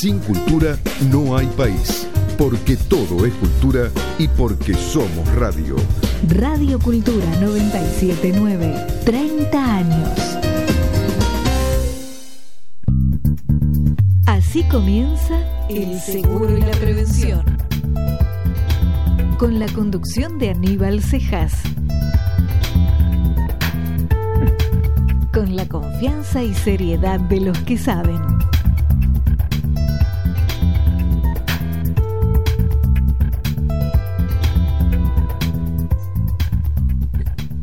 Sin 0.00 0.18
cultura 0.20 0.78
no 1.10 1.36
hay 1.36 1.46
país, 1.58 2.08
porque 2.38 2.74
todo 2.74 3.26
es 3.26 3.34
cultura 3.34 3.90
y 4.18 4.28
porque 4.28 4.72
somos 4.72 5.28
radio. 5.34 5.76
Radio 6.26 6.78
Cultura 6.78 7.26
979, 7.38 8.86
30 9.04 9.76
años. 9.76 10.38
Así 14.24 14.62
comienza 14.70 15.38
El 15.68 16.00
Seguro 16.00 16.56
y 16.56 16.62
la 16.62 16.78
Prevención. 16.78 17.44
Con 19.38 19.58
la 19.58 19.66
conducción 19.74 20.38
de 20.38 20.48
Aníbal 20.48 21.02
Cejas. 21.02 21.60
Con 25.30 25.56
la 25.56 25.68
confianza 25.68 26.42
y 26.42 26.54
seriedad 26.54 27.20
de 27.20 27.40
los 27.42 27.58
que 27.58 27.76
saben. 27.76 28.29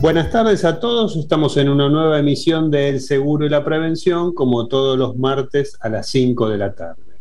Buenas 0.08 0.32
tardes 0.32 0.64
a 0.64 0.80
todos, 0.80 1.18
estamos 1.18 1.58
en 1.58 1.68
una 1.68 1.90
nueva 1.90 2.18
emisión 2.18 2.72
de 2.72 2.88
El 2.88 3.02
Seguro 3.02 3.46
y 3.46 3.50
la 3.50 3.66
Prevención, 3.66 4.34
como 4.34 4.70
todos 4.70 4.98
los 4.98 5.18
martes 5.18 5.78
a 5.82 5.90
las 5.90 6.08
5 6.08 6.48
de 6.48 6.58
la 6.58 6.74
tarde. 6.74 7.20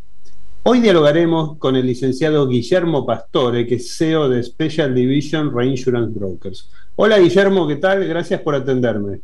Hoy 0.63 0.79
dialogaremos 0.79 1.59
con 1.59 1.75
el 1.75 1.85
licenciado 1.85 2.47
Guillermo 2.47 3.05
Pastore, 3.05 3.67
que 3.67 3.75
es 3.75 3.97
CEO 3.97 4.29
de 4.29 4.41
Special 4.41 4.95
Division 4.95 5.53
Reinsurance 5.53 6.17
Brokers. 6.17 6.71
Hola 6.95 7.19
Guillermo, 7.19 7.67
¿qué 7.67 7.75
tal? 7.75 8.07
Gracias 8.07 8.41
por 8.43 8.55
atenderme. 8.55 9.21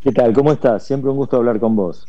¿Qué 0.00 0.10
tal? 0.10 0.32
¿Cómo 0.32 0.52
estás? 0.52 0.84
Siempre 0.84 1.10
un 1.10 1.18
gusto 1.18 1.36
hablar 1.36 1.60
con 1.60 1.76
vos. 1.76 2.06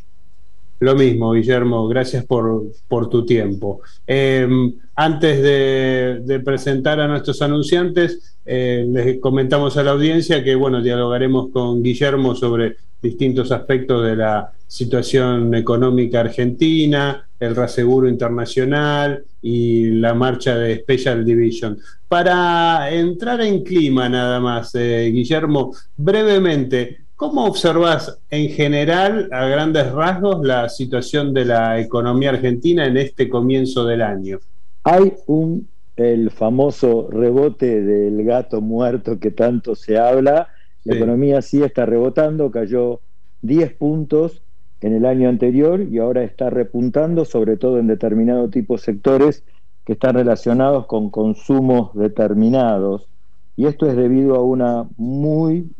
Lo 0.79 0.95
mismo, 0.95 1.31
Guillermo, 1.31 1.87
gracias 1.87 2.25
por, 2.25 2.63
por 2.87 3.09
tu 3.09 3.25
tiempo. 3.25 3.81
Eh, 4.05 4.47
antes 4.95 5.41
de, 5.41 6.41
presentar 6.43 6.99
a 6.99 7.07
nuestros 7.07 7.41
anunciantes, 7.41 8.37
eh, 8.45 8.85
les 8.87 9.19
comentamos 9.19 9.77
a 9.77 9.83
la 9.83 9.91
audiencia 9.91 10.43
que, 10.43 10.55
bueno, 10.55 10.81
dialogaremos 10.81 11.49
con 11.51 11.81
Guillermo 11.81 12.35
sobre 12.35 12.77
distintos 13.01 13.51
aspectos 13.51 14.05
de 14.05 14.15
la 14.15 14.51
situación 14.67 15.53
económica 15.53 16.21
argentina, 16.21 17.27
el 17.39 17.55
reaseguro 17.55 18.07
internacional 18.07 19.23
y 19.41 19.91
la 19.91 20.13
marcha 20.13 20.57
de 20.57 20.77
Special 20.77 21.25
Division. 21.25 21.77
Para 22.07 22.89
entrar 22.91 23.41
en 23.41 23.63
clima 23.63 24.07
nada 24.07 24.39
más, 24.39 24.73
eh, 24.75 25.09
Guillermo, 25.13 25.73
brevemente, 25.97 27.04
¿Cómo 27.15 27.45
observas 27.45 28.19
en 28.29 28.49
general, 28.49 29.29
a 29.31 29.45
grandes 29.45 29.91
rasgos, 29.91 30.45
la 30.45 30.67
situación 30.67 31.33
de 31.33 31.45
la 31.45 31.79
economía 31.79 32.31
argentina 32.31 32.85
en 32.85 32.97
este 32.97 33.29
comienzo 33.29 33.85
del 33.85 34.01
año? 34.01 34.39
Hay 34.83 35.13
un 35.25 35.67
el 35.95 36.29
famoso 36.29 37.07
rebote 37.09 37.81
del 37.81 38.23
gato 38.25 38.59
muerto 38.61 39.19
que 39.19 39.31
tanto 39.31 39.75
se 39.75 39.97
habla. 39.97 40.49
La 40.83 40.95
economía 40.95 41.41
sí 41.41 41.63
está 41.63 41.85
rebotando, 41.85 42.51
cayó 42.51 42.99
10 43.41 43.73
puntos 43.75 44.41
en 44.81 44.93
el 44.93 45.05
año 45.05 45.29
anterior 45.29 45.81
y 45.81 45.99
ahora 45.99 46.23
está 46.23 46.49
repuntando, 46.49 47.23
sobre 47.23 47.57
todo 47.57 47.79
en 47.79 47.87
determinados 47.87 48.51
tipos 48.51 48.81
de 48.81 48.91
sectores 48.93 49.43
que 49.85 49.93
están 49.93 50.15
relacionados 50.15 50.85
con 50.85 51.09
consumos 51.09 51.93
determinados. 51.93 53.07
Y 53.55 53.67
esto 53.67 53.87
es 53.87 53.95
debido 53.95 54.35
a 54.35 54.43
una 54.43 54.85
muy 54.97 55.71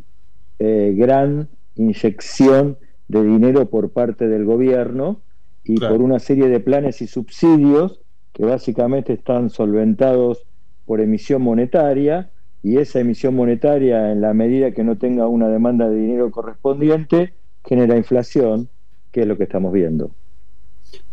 eh, 0.60 0.94
gran 0.96 1.50
inyección 1.76 2.78
de 3.08 3.24
dinero 3.24 3.70
por 3.70 3.92
parte 3.92 4.28
del 4.28 4.46
gobierno 4.46 5.22
y 5.64 5.80
por 5.80 6.02
una 6.02 6.20
serie 6.20 6.48
de 6.48 6.60
planes 6.60 7.02
y 7.02 7.08
subsidios 7.08 8.02
que 8.34 8.46
básicamente 8.46 9.14
están 9.14 9.50
solventados 9.50 10.46
por 10.86 11.02
emisión 11.02 11.42
monetaria 11.42 12.30
y 12.64 12.78
esa 12.78 13.00
emisión 13.00 13.36
monetaria 13.36 14.12
en 14.12 14.22
la 14.22 14.34
medida 14.34 14.72
que 14.72 14.84
no 14.84 14.98
tenga 14.98 15.28
una 15.28 15.50
demanda 15.50 15.90
de 15.90 15.98
dinero 15.98 16.32
correspondiente 16.32 17.34
genera 17.64 17.98
inflación, 17.98 18.70
que 19.12 19.22
es 19.22 19.28
lo 19.28 19.38
que 19.38 19.44
estamos 19.44 19.74
viendo. 19.74 20.12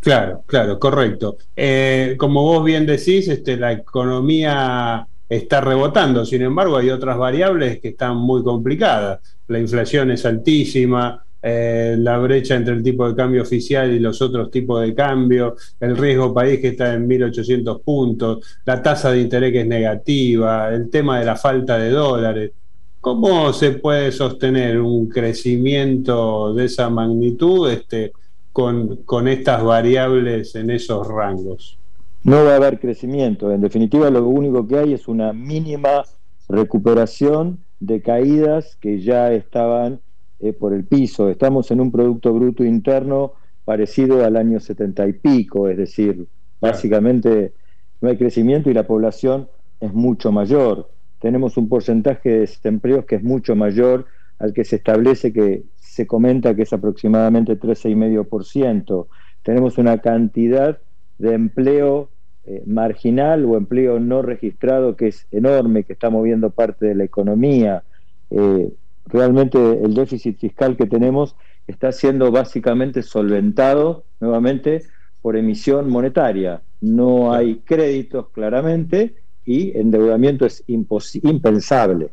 Claro, 0.00 0.42
claro, 0.47 0.78
correcto. 0.78 1.36
Eh, 1.56 2.16
como 2.19 2.42
vos 2.42 2.64
bien 2.64 2.86
decís, 2.86 3.28
este, 3.28 3.56
la 3.56 3.72
economía 3.72 5.06
está 5.37 5.60
rebotando. 5.60 6.25
Sin 6.26 6.43
embargo, 6.43 6.76
hay 6.76 6.91
otras 6.91 7.16
variables 7.16 7.81
que 7.81 7.88
están 7.88 8.16
muy 8.16 8.43
complicadas. 8.43 9.20
La 9.48 9.59
inflación 9.59 10.10
es 10.10 10.26
altísima, 10.26 11.25
eh, 11.41 11.97
la 11.98 12.19
brecha 12.19 12.54
entre 12.54 12.75
el 12.75 12.82
tipo 12.82 13.09
de 13.09 13.16
cambio 13.16 13.42
oficial 13.42 13.91
y 13.92 13.98
los 13.98 14.21
otros 14.21 14.50
tipos 14.50 14.82
de 14.82 14.94
cambio, 14.94 15.56
el 15.81 15.97
riesgo 15.97 16.34
país 16.34 16.60
que 16.60 16.69
está 16.69 16.92
en 16.92 17.09
1.800 17.09 17.82
puntos, 17.82 18.60
la 18.65 18.82
tasa 18.82 19.10
de 19.10 19.22
interés 19.22 19.53
que 19.53 19.62
es 19.62 19.66
negativa, 19.66 20.69
el 20.72 20.91
tema 20.91 21.19
de 21.19 21.25
la 21.25 21.37
falta 21.37 21.78
de 21.78 21.91
dólares. 21.91 22.53
¿Cómo 23.00 23.53
se 23.53 23.72
puede 23.72 24.12
sostener 24.12 24.81
un 24.81 25.09
crecimiento 25.09 26.54
de 26.54 26.66
esa 26.66 26.88
magnitud 26.91 27.71
este, 27.71 28.12
con, 28.53 28.98
con 29.04 29.26
estas 29.26 29.65
variables 29.65 30.54
en 30.54 30.71
esos 30.71 31.09
rangos? 31.09 31.78
No 32.25 32.44
va 32.44 32.53
a 32.53 32.56
haber 32.56 32.78
crecimiento. 32.78 33.53
En 33.53 33.60
definitiva, 33.60 34.10
lo 34.10 34.27
único 34.27 34.66
que 34.66 34.78
hay 34.78 34.93
es 34.93 35.09
una 35.09 35.33
mínima 35.33 36.05
recuperación 36.49 37.65
de 37.81 38.00
caídas 38.00 38.77
que 38.81 39.00
ya 39.00 39.33
estaban 39.33 40.00
eh, 40.38 40.53
por 40.53 40.72
el 40.72 40.84
piso. 40.84 41.28
Estamos 41.28 41.71
en 41.71 41.81
un 41.81 41.91
Producto 41.91 42.33
Bruto 42.33 42.65
Interno 42.65 43.33
parecido 43.65 44.25
al 44.25 44.37
año 44.37 44.60
setenta 44.60 45.06
y 45.06 45.12
pico, 45.12 45.69
es 45.69 45.77
decir, 45.77 46.27
básicamente 46.60 47.55
no 48.00 48.09
hay 48.09 48.16
crecimiento 48.16 48.71
y 48.71 48.75
la 48.75 48.87
población 48.87 49.49
es 49.81 49.93
mucho 49.93 50.33
mayor. 50.33 50.91
Tenemos 51.21 51.56
un 51.56 51.69
porcentaje 51.69 52.28
de 52.28 52.41
desempleos 52.41 53.04
que 53.04 53.16
es 53.16 53.22
mucho 53.22 53.54
mayor 53.54 54.06
al 54.39 54.53
que 54.53 54.65
se 54.65 54.77
establece 54.77 55.33
que 55.33 55.65
se 55.77 56.06
comenta 56.06 56.54
que 56.54 56.62
es 56.62 56.72
aproximadamente 56.72 57.59
13,5%. 57.59 59.06
Tenemos 59.43 59.78
una 59.78 59.99
cantidad 59.99 60.78
de 61.22 61.34
empleo 61.34 62.10
eh, 62.44 62.65
marginal 62.66 63.44
o 63.44 63.56
empleo 63.56 64.00
no 64.00 64.22
registrado 64.22 64.97
que 64.97 65.06
es 65.06 65.28
enorme, 65.31 65.84
que 65.84 65.93
está 65.93 66.10
moviendo 66.10 66.50
parte 66.50 66.87
de 66.87 66.97
la 66.97 67.05
economía. 67.05 67.84
Eh, 68.31 68.72
realmente 69.06 69.59
el 69.59 69.94
déficit 69.94 70.41
fiscal 70.41 70.77
que 70.77 70.87
tenemos 70.87 71.37
está 71.69 71.93
siendo 71.93 72.33
básicamente 72.33 73.05
solventado 73.05 74.05
nuevamente 74.19 74.83
por 75.22 75.37
emisión 75.37 75.88
monetaria. 75.88 76.60
No 76.81 77.33
hay 77.33 77.62
créditos 77.65 78.31
claramente 78.31 79.15
y 79.44 79.78
endeudamiento 79.78 80.44
es 80.44 80.65
impensable. 80.66 82.10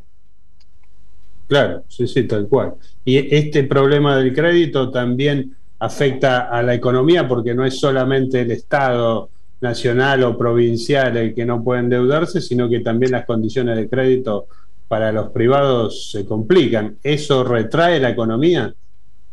Claro, 1.48 1.82
sí, 1.88 2.06
sí, 2.06 2.22
tal 2.28 2.46
cual. 2.46 2.74
Y 3.04 3.34
este 3.34 3.64
problema 3.64 4.16
del 4.16 4.32
crédito 4.32 4.92
también 4.92 5.56
afecta 5.80 6.42
a 6.42 6.62
la 6.62 6.74
economía 6.74 7.26
porque 7.26 7.54
no 7.54 7.64
es 7.64 7.78
solamente 7.78 8.42
el 8.42 8.52
Estado 8.52 9.30
nacional 9.60 10.22
o 10.22 10.38
provincial 10.38 11.16
el 11.16 11.34
que 11.34 11.44
no 11.44 11.62
puede 11.62 11.80
endeudarse, 11.80 12.40
sino 12.40 12.68
que 12.68 12.80
también 12.80 13.12
las 13.12 13.26
condiciones 13.26 13.76
de 13.76 13.88
crédito 13.88 14.46
para 14.88 15.12
los 15.12 15.30
privados 15.30 16.10
se 16.10 16.24
complican. 16.24 16.96
¿Eso 17.02 17.44
retrae 17.44 18.00
la 18.00 18.10
economía? 18.10 18.74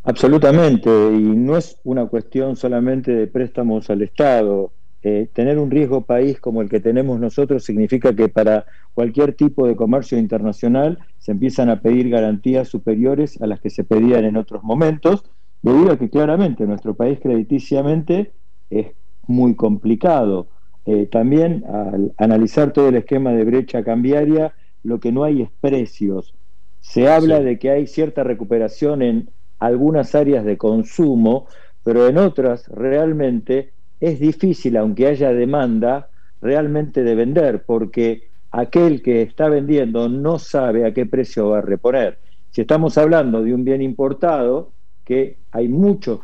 Absolutamente, 0.03 0.89
y 0.89 1.21
no 1.21 1.57
es 1.57 1.79
una 1.83 2.05
cuestión 2.05 2.55
solamente 2.55 3.11
de 3.11 3.27
préstamos 3.27 3.89
al 3.89 4.01
Estado. 4.01 4.71
Eh, 5.03 5.29
tener 5.33 5.59
un 5.59 5.69
riesgo 5.69 6.01
país 6.01 6.39
como 6.39 6.61
el 6.61 6.69
que 6.69 6.79
tenemos 6.79 7.19
nosotros 7.19 7.63
significa 7.63 8.15
que 8.15 8.29
para 8.29 8.65
cualquier 8.93 9.33
tipo 9.33 9.67
de 9.67 9.75
comercio 9.75 10.17
internacional 10.17 10.99
se 11.19 11.31
empiezan 11.31 11.69
a 11.69 11.81
pedir 11.81 12.09
garantías 12.09 12.67
superiores 12.67 13.41
a 13.41 13.47
las 13.47 13.59
que 13.59 13.69
se 13.69 13.83
pedían 13.83 14.25
en 14.25 14.37
otros 14.37 14.63
momentos, 14.63 15.23
debido 15.61 15.91
a 15.91 15.97
que 15.97 16.09
claramente 16.09 16.65
nuestro 16.65 16.95
país 16.95 17.19
crediticiamente 17.21 18.33
es 18.69 18.87
muy 19.27 19.55
complicado. 19.55 20.49
Eh, 20.85 21.07
también 21.07 21.65
al 21.65 22.13
analizar 22.17 22.71
todo 22.71 22.89
el 22.89 22.95
esquema 22.95 23.31
de 23.31 23.43
brecha 23.43 23.83
cambiaria, 23.83 24.53
lo 24.83 24.99
que 24.99 25.11
no 25.11 25.23
hay 25.23 25.41
es 25.41 25.49
precios. 25.59 26.33
Se 26.79 27.09
habla 27.09 27.41
de 27.41 27.59
que 27.59 27.69
hay 27.71 27.87
cierta 27.87 28.23
recuperación 28.23 29.01
en 29.01 29.29
algunas 29.59 30.15
áreas 30.15 30.45
de 30.45 30.57
consumo, 30.57 31.47
pero 31.83 32.07
en 32.07 32.17
otras 32.17 32.67
realmente 32.69 33.73
es 33.99 34.19
difícil, 34.19 34.77
aunque 34.77 35.07
haya 35.07 35.33
demanda, 35.33 36.09
realmente 36.39 37.03
de 37.03 37.15
vender, 37.15 37.65
porque 37.65 38.29
aquel 38.51 39.01
que 39.01 39.23
está 39.23 39.49
vendiendo 39.49 40.07
no 40.07 40.39
sabe 40.39 40.85
a 40.85 40.93
qué 40.93 41.05
precio 41.05 41.49
va 41.49 41.59
a 41.59 41.61
reponer. 41.61 42.19
Si 42.49 42.61
estamos 42.61 42.97
hablando 42.97 43.43
de 43.43 43.53
un 43.53 43.63
bien 43.63 43.81
importado, 43.81 44.73
que 45.07 45.37
hay 45.51 45.69
muchos 45.69 46.19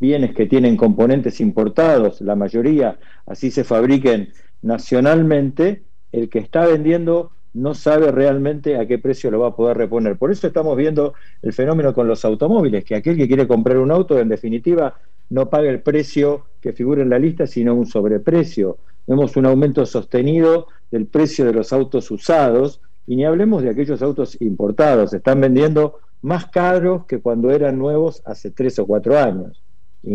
bienes 0.00 0.34
que 0.34 0.46
tienen 0.46 0.74
componentes 0.78 1.38
importados, 1.38 2.22
la 2.22 2.34
mayoría 2.34 2.98
así 3.26 3.50
se 3.50 3.62
fabriquen 3.62 4.30
nacionalmente, 4.62 5.82
el 6.12 6.30
que 6.30 6.38
está 6.38 6.66
vendiendo 6.66 7.32
no 7.52 7.74
sabe 7.74 8.10
realmente 8.10 8.78
a 8.78 8.86
qué 8.86 8.98
precio 8.98 9.30
lo 9.30 9.40
va 9.40 9.48
a 9.48 9.56
poder 9.56 9.76
reponer. 9.76 10.16
Por 10.16 10.32
eso 10.32 10.46
estamos 10.46 10.78
viendo 10.78 11.12
el 11.42 11.52
fenómeno 11.52 11.92
con 11.92 12.08
los 12.08 12.24
automóviles, 12.24 12.84
que 12.84 12.94
aquel 12.94 13.18
que 13.18 13.28
quiere 13.28 13.46
comprar 13.46 13.76
un 13.76 13.90
auto, 13.90 14.18
en 14.18 14.30
definitiva, 14.30 14.94
no 15.28 15.50
paga 15.50 15.68
el 15.68 15.82
precio 15.82 16.46
que 16.62 16.72
figura 16.72 17.02
en 17.02 17.10
la 17.10 17.18
lista, 17.18 17.46
sino 17.46 17.74
un 17.74 17.86
sobreprecio. 17.86 18.78
Vemos 19.06 19.36
un 19.36 19.44
aumento 19.44 19.84
sostenido 19.84 20.68
del 20.90 21.04
precio 21.04 21.44
de 21.44 21.52
los 21.52 21.70
autos 21.74 22.10
usados 22.10 22.80
y 23.06 23.16
ni 23.16 23.26
hablemos 23.26 23.62
de 23.62 23.68
aquellos 23.68 24.00
autos 24.00 24.40
importados. 24.40 25.12
Están 25.12 25.38
vendiendo 25.42 25.98
más 26.22 26.46
caros 26.46 27.04
que 27.06 27.20
cuando 27.20 27.50
eran 27.50 27.78
nuevos 27.78 28.22
hace 28.24 28.50
tres 28.50 28.78
o 28.78 28.86
cuatro 28.86 29.18
años. 29.18 29.62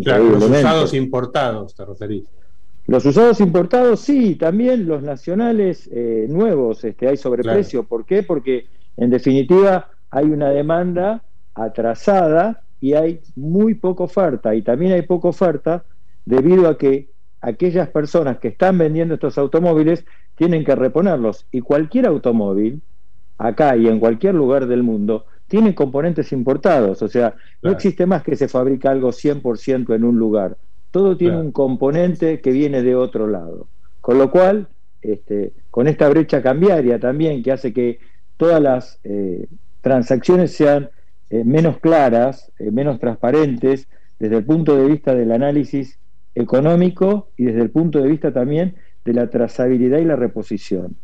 Claro, 0.04 0.24
los 0.26 0.44
usados 0.44 0.94
importados, 0.94 1.76
te 1.76 1.86
referís. 1.86 2.26
Los 2.88 3.06
usados 3.06 3.42
importados, 3.42 4.00
sí, 4.00 4.36
también 4.36 4.88
los 4.88 5.04
nacionales 5.04 5.90
eh, 5.92 6.26
nuevos 6.30 6.84
este, 6.84 7.08
hay 7.08 7.18
sobreprecio. 7.18 7.84
¿Por 7.84 8.06
qué? 8.06 8.24
Porque 8.24 8.68
en 8.96 9.10
definitiva 9.10 9.90
hay 10.10 10.26
una 10.26 10.50
demanda 10.50 11.24
atrasada 11.54 12.64
y 12.80 12.94
hay 12.94 13.20
muy 13.36 13.74
poca 13.74 14.06
oferta. 14.06 14.56
Y 14.56 14.62
también 14.62 14.94
hay 14.94 15.02
poca 15.02 15.28
oferta 15.28 15.84
debido 16.26 16.70
a 16.70 16.78
que 16.78 17.10
aquellas 17.42 17.90
personas 17.90 18.40
que 18.40 18.50
están 18.50 18.78
vendiendo 18.78 19.16
estos 19.16 19.38
automóviles 19.38 20.06
tienen 20.36 20.64
que 20.64 20.76
reponerlos. 20.76 21.46
Y 21.52 21.62
cualquier 21.62 22.08
automóvil, 22.08 22.82
acá 23.38 23.76
y 23.76 23.88
en 23.88 24.00
cualquier 24.00 24.36
lugar 24.36 24.68
del 24.68 24.84
mundo, 24.84 25.26
tiene 25.48 25.74
componentes 25.74 26.32
importados. 26.32 27.02
O 27.02 27.08
sea, 27.08 27.36
no 27.62 27.72
existe 27.72 28.06
más 28.06 28.24
que 28.24 28.36
se 28.36 28.48
fabrica 28.48 28.92
algo 28.92 29.12
100% 29.12 29.96
en 29.96 30.04
un 30.04 30.18
lugar 30.18 30.58
todo 30.92 31.18
tiene 31.18 31.38
un 31.38 31.52
componente 31.52 32.42
que 32.42 32.52
viene 32.52 32.82
de 32.82 32.96
otro 32.96 33.28
lado. 33.28 33.68
Con 34.02 34.18
lo 34.18 34.32
cual, 34.32 34.68
este, 35.02 35.54
con 35.70 35.88
esta 35.88 36.10
brecha 36.10 36.42
cambiaria 36.42 37.00
también 37.00 37.44
que 37.44 37.52
hace 37.52 37.74
que 37.74 38.00
todas 38.38 38.62
las 38.62 39.00
eh, 39.04 39.48
transacciones 39.82 40.54
sean 40.54 40.90
eh, 41.30 41.44
menos 41.44 41.80
claras, 41.80 42.52
eh, 42.58 42.72
menos 42.72 43.00
transparentes, 43.00 43.88
desde 44.18 44.38
el 44.38 44.46
punto 44.46 44.76
de 44.76 44.88
vista 44.88 45.14
del 45.14 45.32
análisis 45.32 46.00
económico 46.34 47.30
y 47.38 47.46
desde 47.46 47.62
el 47.62 47.70
punto 47.70 48.02
de 48.02 48.10
vista 48.10 48.34
también 48.34 48.76
de 49.06 49.14
la 49.14 49.30
trazabilidad 49.30 50.00
y 50.00 50.06
la 50.06 50.16
reposición. 50.16 50.96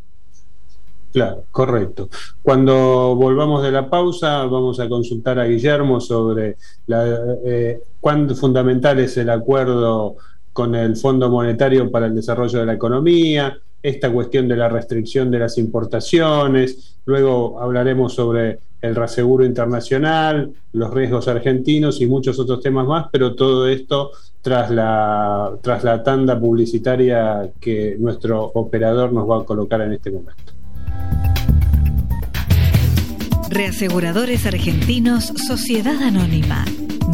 Claro, 1.14 1.46
correcto. 1.52 2.10
Cuando 2.42 3.16
volvamos 3.16 3.62
de 3.62 3.72
la 3.72 3.88
pausa, 3.88 4.46
vamos 4.46 4.80
a 4.80 4.90
consultar 4.90 5.38
a 5.38 5.46
Guillermo 5.46 6.02
sobre 6.02 6.58
eh, 6.88 7.80
cuán 8.00 8.36
fundamental 8.36 9.00
es 9.00 9.16
el 9.18 9.30
acuerdo 9.30 10.16
con 10.52 10.74
el 10.74 10.98
Fondo 10.98 11.30
Monetario 11.30 11.92
para 11.92 12.08
el 12.08 12.16
Desarrollo 12.16 12.60
de 12.60 12.66
la 12.66 12.74
Economía, 12.74 13.56
esta 13.84 14.12
cuestión 14.12 14.48
de 14.48 14.56
la 14.56 14.70
restricción 14.70 15.30
de 15.30 15.38
las 15.38 15.60
importaciones, 15.60 16.98
luego 17.06 17.62
hablaremos 17.62 18.16
sobre 18.16 18.58
el 18.82 18.96
reaseguro 18.96 19.46
internacional, 19.46 20.52
los 20.72 20.92
riesgos 20.92 21.28
argentinos 21.28 22.02
y 22.02 22.08
muchos 22.08 22.40
otros 22.40 22.60
temas 22.60 22.88
más, 22.88 23.08
pero 23.12 23.36
todo 23.36 23.68
esto 23.68 24.10
tras 24.42 24.72
la, 24.72 25.52
tras 25.62 25.84
la 25.84 26.02
tanda 26.02 26.40
publicitaria 26.40 27.52
que 27.60 27.98
nuestro 28.00 28.44
operador 28.56 29.14
nos 29.14 29.30
va 29.30 29.42
a 29.42 29.46
colocar 29.46 29.82
en 29.82 29.94
este 29.94 30.10
momento. 30.10 30.53
Reaseguradores 33.50 34.46
Argentinos 34.46 35.26
Sociedad 35.36 36.02
Anónima. 36.02 36.66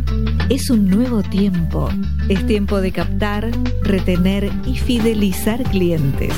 Es 0.49 0.71
un 0.71 0.89
nuevo 0.89 1.23
tiempo. 1.23 1.89
Es 2.29 2.47
tiempo 2.47 2.81
de 2.81 2.93
captar, 2.93 3.51
retener 3.83 4.51
y 4.67 4.77
fidelizar 4.77 5.63
clientes. 5.65 6.33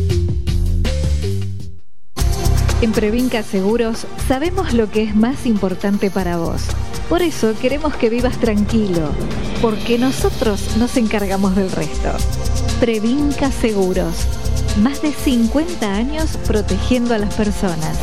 en 2.82 2.92
Previnca 2.94 3.44
Seguros 3.44 4.08
sabemos 4.28 4.74
lo 4.74 4.90
que 4.90 5.04
es 5.04 5.16
más 5.16 5.46
importante 5.46 6.10
para 6.10 6.38
vos. 6.38 6.66
Por 7.10 7.22
eso 7.22 7.54
queremos 7.60 7.96
que 7.96 8.10
vivas 8.10 8.40
tranquilo, 8.40 9.10
porque 9.62 9.98
nosotros 9.98 10.78
nos 10.78 10.96
encargamos 10.96 11.56
del 11.56 11.72
resto. 11.72 12.12
Previnca 12.80 13.52
Seguros. 13.52 14.28
Más 14.82 15.02
de 15.02 15.12
50 15.12 15.94
años 15.94 16.38
protegiendo 16.48 17.14
a 17.14 17.18
las 17.18 17.34
personas. 17.34 18.00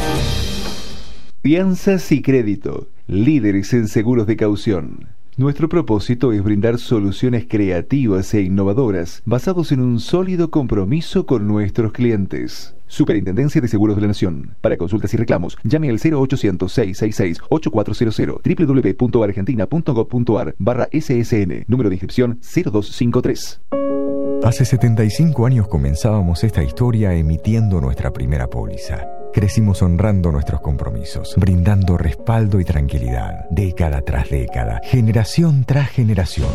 Fianzas 1.43 2.13
y 2.13 2.21
crédito. 2.21 2.91
Líderes 3.07 3.73
en 3.73 3.89
seguros 3.89 4.27
de 4.27 4.37
caución. 4.37 5.16
Nuestro 5.39 5.69
propósito 5.69 6.33
es 6.33 6.43
brindar 6.43 6.79
soluciones 6.79 7.45
creativas 7.47 8.33
e 8.33 8.41
innovadoras 8.41 9.23
basados 9.27 9.71
en 9.71 9.81
un 9.81 10.01
sólido 10.01 10.51
compromiso 10.51 11.27
con 11.27 11.47
nuestros 11.47 11.93
clientes. 11.93 12.75
Superintendencia 12.87 13.61
de 13.61 13.69
Seguros 13.69 13.97
de 13.97 14.03
la 14.03 14.09
Nación. 14.09 14.57
Para 14.63 14.79
consultas 14.79 15.13
y 15.13 15.19
reclamos, 15.19 15.59
llame 15.63 15.91
al 15.91 15.99
0800-666-8400 15.99 18.99
www.argentina.gov.ar 18.99 20.55
barra 20.59 20.89
SSN, 20.91 21.67
número 21.69 21.91
de 21.91 21.97
inscripción 21.97 22.39
0253. 22.41 23.61
Hace 24.43 24.65
75 24.65 25.45
años 25.45 25.69
comenzábamos 25.69 26.45
esta 26.45 26.63
historia 26.63 27.13
emitiendo 27.13 27.83
nuestra 27.83 28.11
primera 28.11 28.49
póliza. 28.49 29.07
Crecimos 29.37 29.83
honrando 29.83 30.33
nuestros 30.33 30.63
compromisos, 30.63 31.35
brindando 31.37 31.99
respaldo 31.99 32.59
y 32.59 32.65
tranquilidad, 32.65 33.45
década 33.51 34.01
tras 34.01 34.31
década, 34.31 34.81
generación 34.83 35.65
tras 35.67 35.91
generación. 35.91 36.49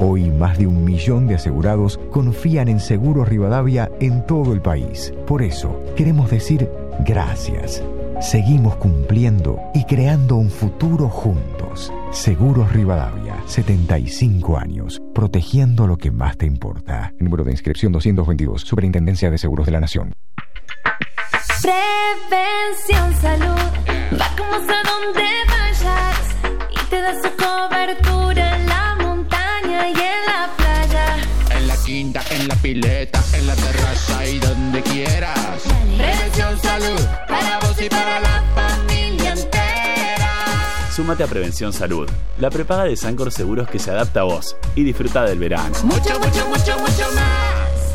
Hoy 0.00 0.30
más 0.30 0.56
de 0.56 0.68
un 0.68 0.84
millón 0.84 1.26
de 1.26 1.34
asegurados 1.34 1.98
confían 2.12 2.68
en 2.68 2.78
Seguros 2.78 3.28
Rivadavia 3.28 3.90
en 3.98 4.24
todo 4.24 4.52
el 4.52 4.62
país. 4.62 5.12
Por 5.26 5.42
eso, 5.42 5.82
queremos 5.96 6.30
decir 6.30 6.70
gracias. 7.00 7.82
Seguimos 8.20 8.76
cumpliendo 8.76 9.58
y 9.74 9.82
creando 9.82 10.36
un 10.36 10.50
futuro 10.50 11.08
juntos. 11.08 11.92
Seguros 12.12 12.72
Rivadavia, 12.72 13.34
75 13.46 14.58
años, 14.58 15.02
protegiendo 15.12 15.88
lo 15.88 15.96
que 15.96 16.12
más 16.12 16.36
te 16.36 16.46
importa. 16.46 17.12
Número 17.18 17.42
de 17.42 17.50
inscripción 17.50 17.90
222, 17.90 18.60
Superintendencia 18.60 19.28
de 19.28 19.38
Seguros 19.38 19.66
de 19.66 19.72
la 19.72 19.80
Nación. 19.80 20.12
Prevención 21.62 23.14
Salud 23.20 23.70
va 24.20 24.36
como 24.36 24.54
a 24.56 24.82
donde 24.82 25.28
vayas 25.48 26.18
y 26.70 26.86
te 26.90 27.00
da 27.00 27.14
su 27.14 27.30
cobertura 27.36 28.56
en 28.56 28.66
la 28.66 28.96
montaña 29.00 29.88
y 29.88 29.92
en 29.92 30.26
la 30.26 30.50
playa. 30.56 31.16
En 31.50 31.66
la 31.66 31.76
quinta, 31.84 32.22
en 32.30 32.48
la 32.48 32.54
pileta, 32.56 33.22
en 33.32 33.46
la 33.46 33.54
terraza 33.54 34.26
y 34.26 34.38
donde 34.38 34.82
quieras. 34.82 35.62
Prevención 35.96 36.60
Salud 36.60 37.00
para 37.28 37.58
vos 37.60 37.80
y 37.80 37.88
para 37.88 38.20
la 38.20 38.42
familia 38.54 39.32
entera. 39.32 40.90
Súmate 40.94 41.24
a 41.24 41.26
Prevención 41.26 41.72
Salud, 41.72 42.08
la 42.38 42.50
prepaga 42.50 42.84
de 42.84 42.96
Sancor 42.96 43.32
Seguros 43.32 43.68
que 43.68 43.78
se 43.78 43.90
adapta 43.90 44.20
a 44.20 44.24
vos 44.24 44.56
y 44.74 44.84
disfruta 44.84 45.24
del 45.24 45.38
verano. 45.38 45.74
Mucho, 45.84 46.18
mucho, 46.20 46.46
mucho, 46.48 46.78
mucho 46.78 47.10
más. 47.14 47.53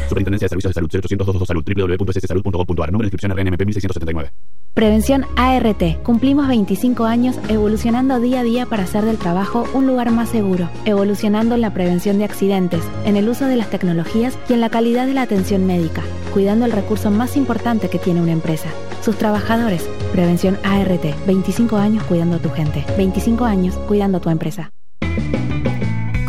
Superintendencia 0.10 0.46
de 0.46 0.50
Servicios 0.50 0.72
de 0.72 0.74
Salud 0.74 0.90
0800 0.92 1.28
222 1.28 1.48
Salud 1.48 1.98
www.sssalud.gov.ar 1.98 2.92
Número 2.92 3.10
de 3.10 3.16
inscripción 3.16 3.32
RNMP 3.32 3.66
1679. 3.66 4.32
Prevención 4.74 5.26
ART. 5.36 6.02
Cumplimos 6.04 6.48
25 6.48 7.06
años 7.06 7.38
evolucionando 7.50 8.20
día 8.20 8.40
a 8.40 8.44
día 8.44 8.66
para 8.66 8.84
hacer 8.84 9.04
del 9.04 9.18
trabajo 9.18 9.66
un 9.74 9.88
lugar 9.88 10.10
más 10.12 10.30
seguro, 10.30 10.70
evolucionando 10.86 11.56
en 11.56 11.62
la 11.62 11.74
prevención 11.74 12.18
de 12.18 12.24
accidentes, 12.24 12.82
en 13.06 13.18
el 13.18 13.28
uso 13.28 13.46
de 13.46 13.56
las 13.56 13.70
tecnologías 13.70 14.38
y 14.48 14.54
en 14.54 14.62
la 14.62 14.70
calidad 14.70 15.06
de 15.06 15.14
la 15.14 15.24
atención 15.24 15.66
médica, 15.66 16.02
cuidando 16.34 16.66
el 16.66 16.72
recurso 16.72 17.12
más 17.12 17.36
importante 17.36 17.90
que 17.90 18.00
tiene 18.00 18.22
una 18.22 18.32
empresa, 18.32 18.70
sus 19.02 19.18
trabajadores. 19.18 19.88
Prevención 20.12 20.58
ART. 20.64 21.26
25 21.28 21.76
años 21.78 22.04
cuidando 22.06 22.38
a 22.38 22.40
tu 22.40 22.50
gente. 22.50 22.86
25 22.98 23.46
años 23.46 23.76
cuidando 23.88 24.20
a 24.20 24.22
tu 24.22 24.30
empresa. 24.30 24.72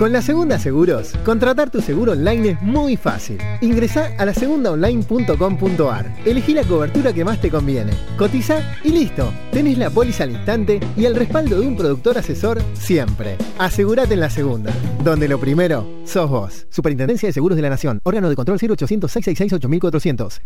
Con 0.01 0.13
la 0.13 0.23
Segunda 0.23 0.59
Seguros, 0.59 1.13
contratar 1.27 1.69
tu 1.69 1.83
seguro 1.83 2.13
online 2.13 2.53
es 2.53 2.63
muy 2.63 2.97
fácil. 2.97 3.37
Ingresá 3.61 4.13
a 4.17 4.25
lasegundaonline.com.ar, 4.25 6.17
elegí 6.25 6.55
la 6.55 6.65
cobertura 6.65 7.13
que 7.13 7.23
más 7.23 7.39
te 7.39 7.51
conviene, 7.51 7.93
cotiza 8.17 8.79
y 8.83 8.93
listo. 8.93 9.31
Tenés 9.53 9.77
la 9.77 9.91
póliza 9.91 10.25
al 10.25 10.31
instante 10.31 10.81
y 10.97 11.05
el 11.05 11.15
respaldo 11.15 11.61
de 11.61 11.67
un 11.67 11.77
productor 11.77 12.17
asesor 12.17 12.63
siempre. 12.73 13.37
Asegúrate 13.59 14.15
en 14.15 14.21
la 14.21 14.31
segunda, 14.31 14.73
donde 15.05 15.29
lo 15.29 15.39
primero 15.39 15.87
sos 16.07 16.31
vos. 16.31 16.67
Superintendencia 16.71 17.29
de 17.29 17.35
Seguros 17.35 17.57
de 17.57 17.63
la 17.63 17.69
Nación, 17.69 18.01
órgano 18.03 18.31
de 18.31 18.37
control 18.37 18.59
0800 18.59 19.13
666 19.13 19.53
8400, 19.53 20.41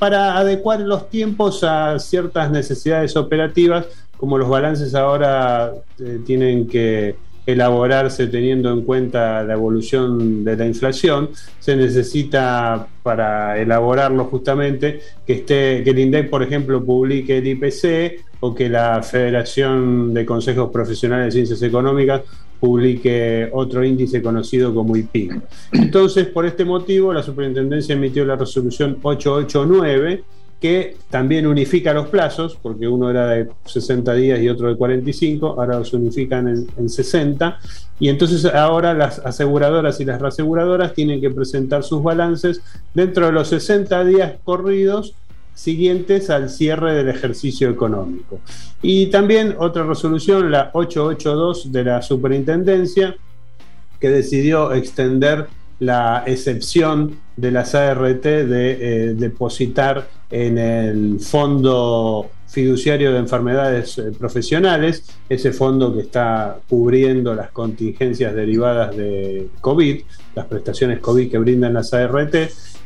para 0.00 0.36
adecuar 0.36 0.80
los 0.80 1.10
tiempos 1.10 1.62
a 1.62 2.00
ciertas 2.00 2.50
necesidades 2.50 3.16
operativas, 3.16 3.86
como 4.16 4.36
los 4.36 4.48
balances 4.48 4.96
ahora 4.96 5.72
eh, 6.00 6.18
tienen 6.26 6.66
que 6.66 7.14
elaborarse 7.52 8.26
teniendo 8.26 8.72
en 8.72 8.82
cuenta 8.82 9.42
la 9.42 9.54
evolución 9.54 10.44
de 10.44 10.56
la 10.56 10.66
inflación, 10.66 11.30
se 11.58 11.76
necesita 11.76 12.86
para 13.02 13.60
elaborarlo 13.60 14.24
justamente 14.24 15.00
que 15.26 15.32
esté 15.34 15.82
que 15.84 15.90
el 15.90 15.98
INDEC, 15.98 16.30
por 16.30 16.42
ejemplo, 16.42 16.84
publique 16.84 17.38
el 17.38 17.46
IPC 17.46 18.24
o 18.40 18.54
que 18.54 18.68
la 18.68 19.02
Federación 19.02 20.14
de 20.14 20.24
Consejos 20.24 20.70
Profesionales 20.70 21.26
de 21.26 21.32
Ciencias 21.32 21.62
Económicas 21.62 22.22
publique 22.58 23.48
otro 23.52 23.82
índice 23.82 24.22
conocido 24.22 24.74
como 24.74 24.96
IPIC. 24.96 25.40
Entonces, 25.72 26.26
por 26.26 26.44
este 26.44 26.64
motivo, 26.64 27.12
la 27.12 27.22
Superintendencia 27.22 27.94
emitió 27.94 28.24
la 28.24 28.36
resolución 28.36 28.98
889 29.02 30.22
que 30.60 30.96
también 31.08 31.46
unifica 31.46 31.94
los 31.94 32.08
plazos, 32.08 32.58
porque 32.60 32.86
uno 32.86 33.10
era 33.10 33.28
de 33.28 33.48
60 33.64 34.12
días 34.14 34.40
y 34.40 34.48
otro 34.48 34.68
de 34.68 34.76
45, 34.76 35.46
ahora 35.46 35.78
los 35.78 35.92
unifican 35.94 36.48
en, 36.48 36.66
en 36.76 36.88
60, 36.88 37.58
y 37.98 38.08
entonces 38.08 38.44
ahora 38.44 38.92
las 38.92 39.20
aseguradoras 39.20 40.00
y 40.00 40.04
las 40.04 40.20
reaseguradoras 40.20 40.92
tienen 40.92 41.20
que 41.20 41.30
presentar 41.30 41.82
sus 41.82 42.02
balances 42.02 42.60
dentro 42.92 43.26
de 43.26 43.32
los 43.32 43.48
60 43.48 44.04
días 44.04 44.34
corridos 44.44 45.14
siguientes 45.54 46.30
al 46.30 46.48
cierre 46.48 46.94
del 46.94 47.08
ejercicio 47.08 47.68
económico. 47.68 48.40
Y 48.80 49.06
también 49.06 49.54
otra 49.58 49.84
resolución, 49.84 50.50
la 50.50 50.70
882 50.72 51.72
de 51.72 51.84
la 51.84 52.02
Superintendencia, 52.02 53.16
que 54.00 54.08
decidió 54.08 54.72
extender 54.72 55.48
la 55.80 56.24
excepción 56.26 57.18
de 57.36 57.50
las 57.50 57.74
ART 57.74 58.22
de 58.22 58.70
eh, 58.70 59.14
depositar 59.14 60.08
en 60.30 60.58
el 60.58 61.20
Fondo 61.20 62.30
Fiduciario 62.46 63.12
de 63.12 63.18
Enfermedades 63.18 63.96
eh, 63.98 64.12
Profesionales, 64.18 65.04
ese 65.28 65.52
fondo 65.52 65.94
que 65.94 66.02
está 66.02 66.58
cubriendo 66.68 67.34
las 67.34 67.50
contingencias 67.50 68.34
derivadas 68.34 68.96
de 68.96 69.48
COVID, 69.60 70.02
las 70.34 70.46
prestaciones 70.46 71.00
COVID 71.00 71.30
que 71.30 71.38
brindan 71.38 71.74
las 71.74 71.94
ART. 71.94 72.34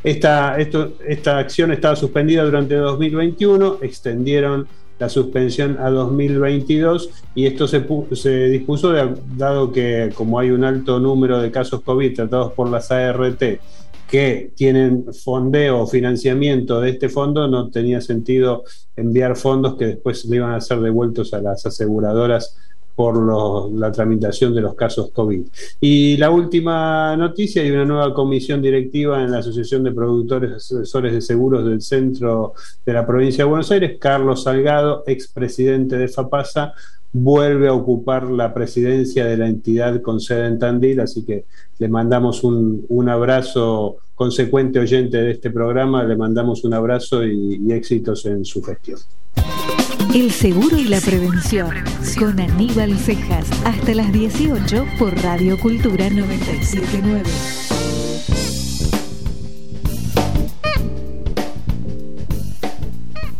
Esta, 0.03 0.57
esta 0.57 1.37
acción 1.37 1.71
estaba 1.71 1.95
suspendida 1.95 2.43
durante 2.43 2.75
2021, 2.75 3.79
extendieron 3.81 4.67
la 4.99 5.09
suspensión 5.09 5.77
a 5.79 5.89
2022 5.89 7.09
y 7.35 7.45
esto 7.47 7.67
se, 7.67 7.85
se 8.13 8.45
dispuso 8.47 8.91
de- 8.91 9.15
dado 9.35 9.71
que 9.71 10.11
como 10.15 10.39
hay 10.39 10.51
un 10.51 10.63
alto 10.63 10.99
número 10.99 11.41
de 11.41 11.51
casos 11.51 11.81
COVID 11.81 12.15
tratados 12.15 12.53
por 12.53 12.69
las 12.69 12.91
ART 12.91 13.41
que 14.09 14.51
tienen 14.55 15.05
fondeo 15.23 15.79
o 15.81 15.87
financiamiento 15.87 16.79
de 16.79 16.91
este 16.91 17.09
fondo, 17.09 17.47
no 17.47 17.69
tenía 17.71 17.99
sentido 18.01 18.63
enviar 18.95 19.35
fondos 19.35 19.75
que 19.75 19.85
después 19.87 20.23
le 20.25 20.35
iban 20.37 20.51
a 20.53 20.61
ser 20.61 20.79
devueltos 20.79 21.33
a 21.33 21.41
las 21.41 21.65
aseguradoras 21.65 22.55
por 22.95 23.71
la 23.73 23.91
tramitación 23.91 24.55
de 24.55 24.61
los 24.61 24.73
casos 24.73 25.11
COVID. 25.11 25.41
Y 25.81 26.15
la 26.17 26.29
última 26.29 27.15
noticia, 27.17 27.61
hay 27.61 27.71
una 27.71 27.85
nueva 27.85 28.13
comisión 28.13 28.61
directiva 28.61 29.21
en 29.21 29.31
la 29.31 29.39
Asociación 29.39 29.83
de 29.83 29.91
Productores 29.91 30.53
Asesores 30.53 31.13
de 31.13 31.21
Seguros 31.21 31.65
del 31.65 31.81
centro 31.81 32.53
de 32.85 32.93
la 32.93 33.05
provincia 33.05 33.43
de 33.43 33.49
Buenos 33.49 33.69
Aires. 33.71 33.97
Carlos 33.99 34.43
Salgado, 34.43 35.03
expresidente 35.07 35.97
de 35.97 36.07
FAPASA, 36.07 36.73
vuelve 37.11 37.67
a 37.67 37.73
ocupar 37.73 38.29
la 38.29 38.53
presidencia 38.53 39.25
de 39.25 39.37
la 39.37 39.47
entidad 39.47 40.01
con 40.01 40.19
sede 40.19 40.47
en 40.47 40.59
Tandil, 40.59 40.99
así 40.99 41.23
que 41.23 41.45
le 41.79 41.87
mandamos 41.87 42.43
un, 42.43 42.85
un 42.89 43.09
abrazo, 43.09 43.97
consecuente 44.15 44.79
oyente 44.79 45.17
de 45.17 45.31
este 45.31 45.49
programa, 45.49 46.03
le 46.03 46.15
mandamos 46.15 46.63
un 46.63 46.73
abrazo 46.73 47.25
y, 47.25 47.61
y 47.65 47.71
éxitos 47.73 48.25
en 48.25 48.43
su 48.43 48.61
gestión. 48.61 48.99
El 50.15 50.31
seguro 50.31 50.77
y 50.77 50.85
la 50.85 51.01
prevención 51.01 51.71
con 52.17 52.39
Aníbal 52.39 52.97
Cejas 52.97 53.51
hasta 53.65 53.93
las 53.93 54.13
18 54.13 54.85
por 54.97 55.13
Radio 55.21 55.59
Cultura 55.59 56.09
979. 56.09 57.21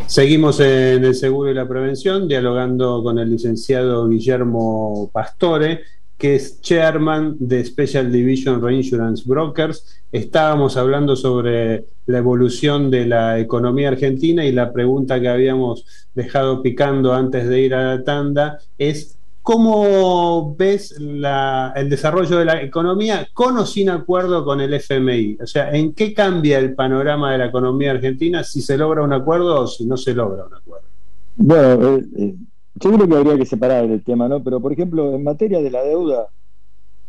Seguimos 0.05 0.59
en 0.59 1.05
el 1.05 1.15
seguro 1.15 1.49
y 1.49 1.53
la 1.53 1.65
prevención, 1.65 2.27
dialogando 2.27 3.01
con 3.01 3.19
el 3.19 3.31
licenciado 3.31 4.09
Guillermo 4.09 5.09
Pastore, 5.13 5.79
que 6.17 6.35
es 6.35 6.61
chairman 6.61 7.35
de 7.39 7.63
Special 7.65 8.11
Division 8.11 8.61
Reinsurance 8.61 9.23
Brokers. 9.25 10.01
Estábamos 10.11 10.77
hablando 10.77 11.15
sobre 11.15 11.85
la 12.05 12.19
evolución 12.19 12.89
de 12.89 13.05
la 13.05 13.39
economía 13.39 13.89
argentina 13.89 14.45
y 14.45 14.51
la 14.51 14.71
pregunta 14.71 15.19
que 15.19 15.29
habíamos 15.29 15.85
dejado 16.13 16.61
picando 16.61 17.13
antes 17.13 17.47
de 17.49 17.61
ir 17.61 17.75
a 17.75 17.95
la 17.95 18.03
tanda 18.03 18.59
es 18.77 19.15
¿Cómo 19.45 20.55
ves 20.55 20.95
el 20.97 21.87
desarrollo 21.87 22.39
de 22.39 22.45
la 22.45 22.63
economía 22.63 23.27
con 23.31 23.55
o 23.59 23.65
sin 23.67 23.91
acuerdo 23.91 24.43
con 24.43 24.59
el 24.59 24.73
FMI? 24.73 25.37
O 25.39 25.45
sea, 25.45 25.69
¿en 25.69 25.93
qué 25.93 26.15
cambia 26.15 26.57
el 26.57 26.73
panorama 26.73 27.31
de 27.31 27.37
la 27.37 27.45
economía 27.45 27.91
argentina 27.91 28.43
si 28.43 28.59
se 28.63 28.75
logra 28.75 29.03
un 29.03 29.13
acuerdo 29.13 29.61
o 29.61 29.67
si 29.67 29.85
no 29.85 29.97
se 29.97 30.15
logra 30.15 30.47
un 30.47 30.55
acuerdo? 30.55 30.87
Bueno, 31.35 31.97
eh, 31.97 32.05
eh, 32.17 32.35
yo 32.75 32.91
creo 32.91 33.07
que 33.07 33.15
habría 33.15 33.37
que 33.37 33.45
separar 33.45 33.85
el 33.85 34.03
tema, 34.03 34.27
¿no? 34.27 34.43
Pero, 34.43 34.61
por 34.61 34.73
ejemplo, 34.73 35.15
en 35.15 35.23
materia 35.23 35.61
de 35.61 35.71
la 35.71 35.83
deuda, 35.83 36.29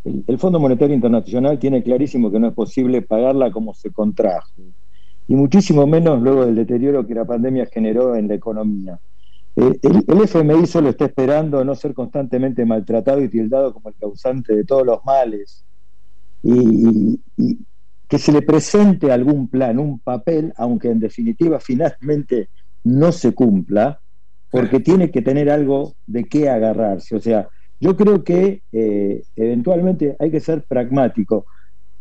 el, 0.05 0.25
el 0.27 0.39
Fondo 0.39 0.59
Monetario 0.61 0.95
Internacional 0.95 1.59
tiene 1.59 1.83
clarísimo 1.83 2.31
que 2.31 2.39
no 2.39 2.49
es 2.49 2.55
posible 2.55 3.03
pagarla 3.03 3.51
como 3.51 3.75
se 3.75 3.93
contrajo, 3.93 4.53
y 5.29 5.35
muchísimo 5.35 5.87
menos 5.87 6.23
luego 6.23 6.47
del 6.47 6.55
deterioro 6.55 7.07
que 7.07 7.15
la 7.15 7.25
pandemia 7.25 7.67
generó 7.67 8.15
en 8.15 8.29
la 8.29 8.35
economía. 8.35 9.01
Eh, 9.57 9.79
el, 9.83 10.21
FMI 10.23 10.67
solo 10.67 10.91
está 10.91 11.07
esperando 11.07 11.65
no 11.65 11.75
ser 11.75 11.95
constantemente 11.95 12.67
maltratado 12.67 13.23
y 13.23 13.29
tildado 13.31 13.73
como 13.73 13.89
el 13.89 13.95
causante 13.95 14.55
de 14.55 14.65
todos 14.65 14.85
los 14.85 15.03
males 15.05 15.65
y, 16.43 17.19
que 18.07 18.19
se 18.19 18.33
le 18.33 18.43
presente 18.43 19.11
algún 19.11 19.49
plan, 19.49 19.79
un 19.79 19.99
papel, 19.99 20.53
aunque 20.57 20.91
en 20.91 21.01
definitiva 21.01 21.59
finalmente 21.59 22.51
no 22.85 23.11
se 23.11 23.35
cumpla, 23.35 24.01
porque 24.57 24.81
tiene 24.81 25.11
que 25.11 25.21
tener 25.21 25.51
algo 25.51 25.95
de 26.07 26.25
qué 26.25 26.49
agarrarse. 26.49 27.15
O 27.15 27.21
sea, 27.21 27.49
yo 27.79 27.95
creo 27.95 28.25
que 28.25 28.63
eh, 28.73 29.23
eventualmente 29.37 30.17
hay 30.19 30.31
que 30.31 30.41
ser 30.41 30.65
pragmático. 30.67 31.45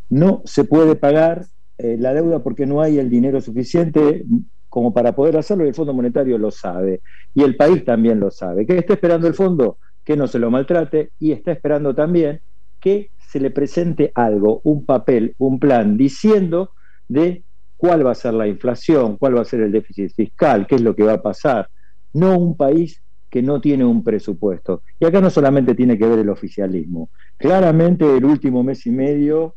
No 0.10 0.42
se 0.46 0.64
puede 0.64 0.96
pagar 0.96 1.46
eh, 1.78 1.98
la 2.00 2.14
deuda 2.14 2.42
porque 2.42 2.66
no 2.66 2.82
hay 2.82 2.98
el 2.98 3.10
dinero 3.10 3.42
suficiente 3.42 4.24
como 4.70 4.94
para 4.94 5.14
poder 5.14 5.36
hacerlo 5.38 5.66
y 5.66 5.68
el 5.68 5.76
Fondo 5.76 5.94
Monetario 5.94 6.38
lo 6.38 6.50
sabe 6.50 7.02
y 7.34 7.44
el 7.44 7.58
país 7.58 7.84
también 7.84 8.22
lo 8.22 8.32
sabe. 8.32 8.66
¿Qué 8.66 8.78
está 8.78 8.94
esperando 8.94 9.28
el 9.28 9.34
fondo? 9.34 9.78
Que 10.06 10.16
no 10.16 10.28
se 10.28 10.40
lo 10.40 10.50
maltrate 10.50 11.12
y 11.20 11.34
está 11.34 11.52
esperando 11.52 11.94
también 11.94 12.40
que 12.80 13.10
se 13.18 13.42
le 13.42 13.52
presente 13.52 14.14
algo, 14.16 14.62
un 14.64 14.86
papel, 14.86 15.36
un 15.40 15.60
plan, 15.60 15.98
diciendo 15.98 16.72
de 17.08 17.44
cuál 17.76 18.06
va 18.06 18.12
a 18.12 18.16
ser 18.16 18.34
la 18.34 18.48
inflación, 18.48 19.18
cuál 19.18 19.36
va 19.36 19.42
a 19.42 19.46
ser 19.46 19.60
el 19.62 19.72
déficit 19.74 20.14
fiscal, 20.14 20.66
qué 20.68 20.76
es 20.76 20.82
lo 20.82 20.96
que 20.96 21.04
va 21.04 21.14
a 21.14 21.22
pasar. 21.22 21.70
No 22.16 22.38
un 22.38 22.56
país 22.56 23.02
que 23.30 23.42
no 23.42 23.60
tiene 23.60 23.84
un 23.84 24.04
presupuesto. 24.04 24.84
Y 25.00 25.06
acá 25.06 25.20
no 25.20 25.30
solamente 25.30 25.76
tiene 25.76 25.98
que 25.98 26.08
ver 26.08 26.20
el 26.20 26.30
oficialismo. 26.30 27.10
Claramente 27.38 28.06
el 28.16 28.24
último 28.24 28.64
mes 28.64 28.86
y 28.86 28.92
medio 28.92 29.56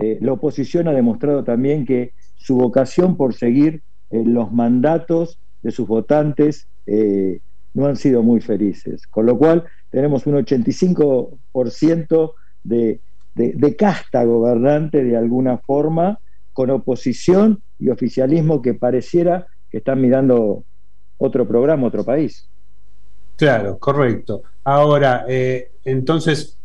eh, 0.00 0.18
la 0.20 0.32
oposición 0.32 0.86
ha 0.88 0.92
demostrado 0.92 1.42
también 1.42 1.84
que 1.84 2.14
su 2.36 2.56
vocación 2.56 3.16
por 3.16 3.34
seguir 3.34 3.82
eh, 4.10 4.22
los 4.24 4.52
mandatos 4.52 5.40
de 5.60 5.72
sus 5.72 5.88
votantes 5.88 6.68
eh, 6.86 7.40
no 7.74 7.86
han 7.86 7.96
sido 7.96 8.22
muy 8.22 8.40
felices. 8.40 9.06
Con 9.08 9.26
lo 9.26 9.36
cual 9.36 9.64
tenemos 9.90 10.26
un 10.26 10.36
85% 10.36 12.32
de, 12.62 13.00
de, 13.34 13.52
de 13.54 13.76
casta 13.76 14.24
gobernante 14.24 15.02
de 15.02 15.16
alguna 15.16 15.58
forma, 15.58 16.20
con 16.52 16.70
oposición 16.70 17.60
y 17.78 17.90
oficialismo 17.90 18.62
que 18.62 18.74
pareciera 18.74 19.48
que 19.70 19.78
están 19.78 20.00
mirando 20.00 20.64
otro 21.18 21.46
programa, 21.46 21.86
otro 21.86 22.04
país. 22.04 22.48
Claro, 23.36 23.78
correcto. 23.78 24.42
Ahora, 24.64 25.24
eh, 25.28 25.70
entonces, 25.84 26.58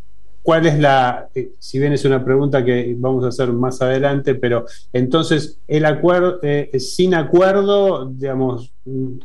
¿Cuál 0.43 0.65
es 0.65 0.77
la, 0.77 1.29
eh, 1.33 1.53
si 1.57 1.79
bien 1.79 1.93
es 1.93 2.03
una 2.03 2.23
pregunta 2.23 2.65
que 2.65 2.93
vamos 2.99 3.23
a 3.23 3.29
hacer 3.29 3.53
más 3.53 3.81
adelante, 3.81 4.35
pero 4.35 4.65
entonces 4.91 5.57
el 5.69 5.85
acuerdo, 5.85 6.39
eh, 6.43 6.69
sin 6.79 7.15
acuerdo, 7.15 8.07
digamos, 8.07 8.73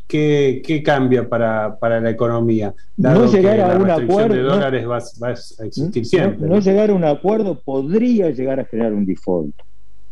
¿qué, 0.07 0.61
qué 0.65 0.81
cambia 0.81 1.27
para, 1.27 1.77
para, 1.77 1.99
la 1.99 2.09
economía? 2.09 2.73
no 2.95 3.29
llegar 3.29 3.59
a 3.59 3.77
un 3.77 3.91
acuerdo. 3.91 4.33
de 4.33 4.41
dólares 4.43 4.87
va, 4.87 4.99
va, 5.21 5.27
a 5.27 5.65
existir 5.65 6.05
siempre. 6.05 6.47
No, 6.47 6.57
llegar 6.59 6.89
a 6.89 6.93
un 6.93 7.03
acuerdo 7.03 7.59
podría 7.59 8.29
llegar 8.29 8.61
a 8.61 8.63
generar 8.63 8.93
un 8.93 9.05
default. 9.05 9.53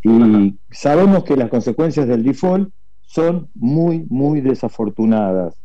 Y 0.03 0.55
sabemos 0.71 1.23
que 1.23 1.37
las 1.37 1.49
consecuencias 1.49 2.05
del 2.05 2.21
default 2.21 2.69
son 3.07 3.49
muy, 3.55 4.05
muy 4.09 4.41
desafortunadas, 4.41 5.55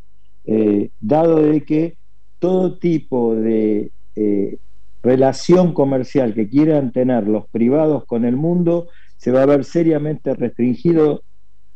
eh, 0.45 0.89
dado 0.99 1.37
de 1.43 1.63
que 1.63 1.97
todo 2.39 2.79
tipo 2.79 3.35
de 3.35 3.91
relación 5.03 5.73
comercial 5.73 6.33
que 6.33 6.49
quieran 6.49 6.91
tener 6.91 7.27
los 7.27 7.47
privados 7.49 8.05
con 8.05 8.25
el 8.25 8.35
mundo 8.35 8.87
se 9.17 9.31
va 9.31 9.43
a 9.43 9.45
ver 9.45 9.63
seriamente 9.63 10.33
restringido 10.33 11.23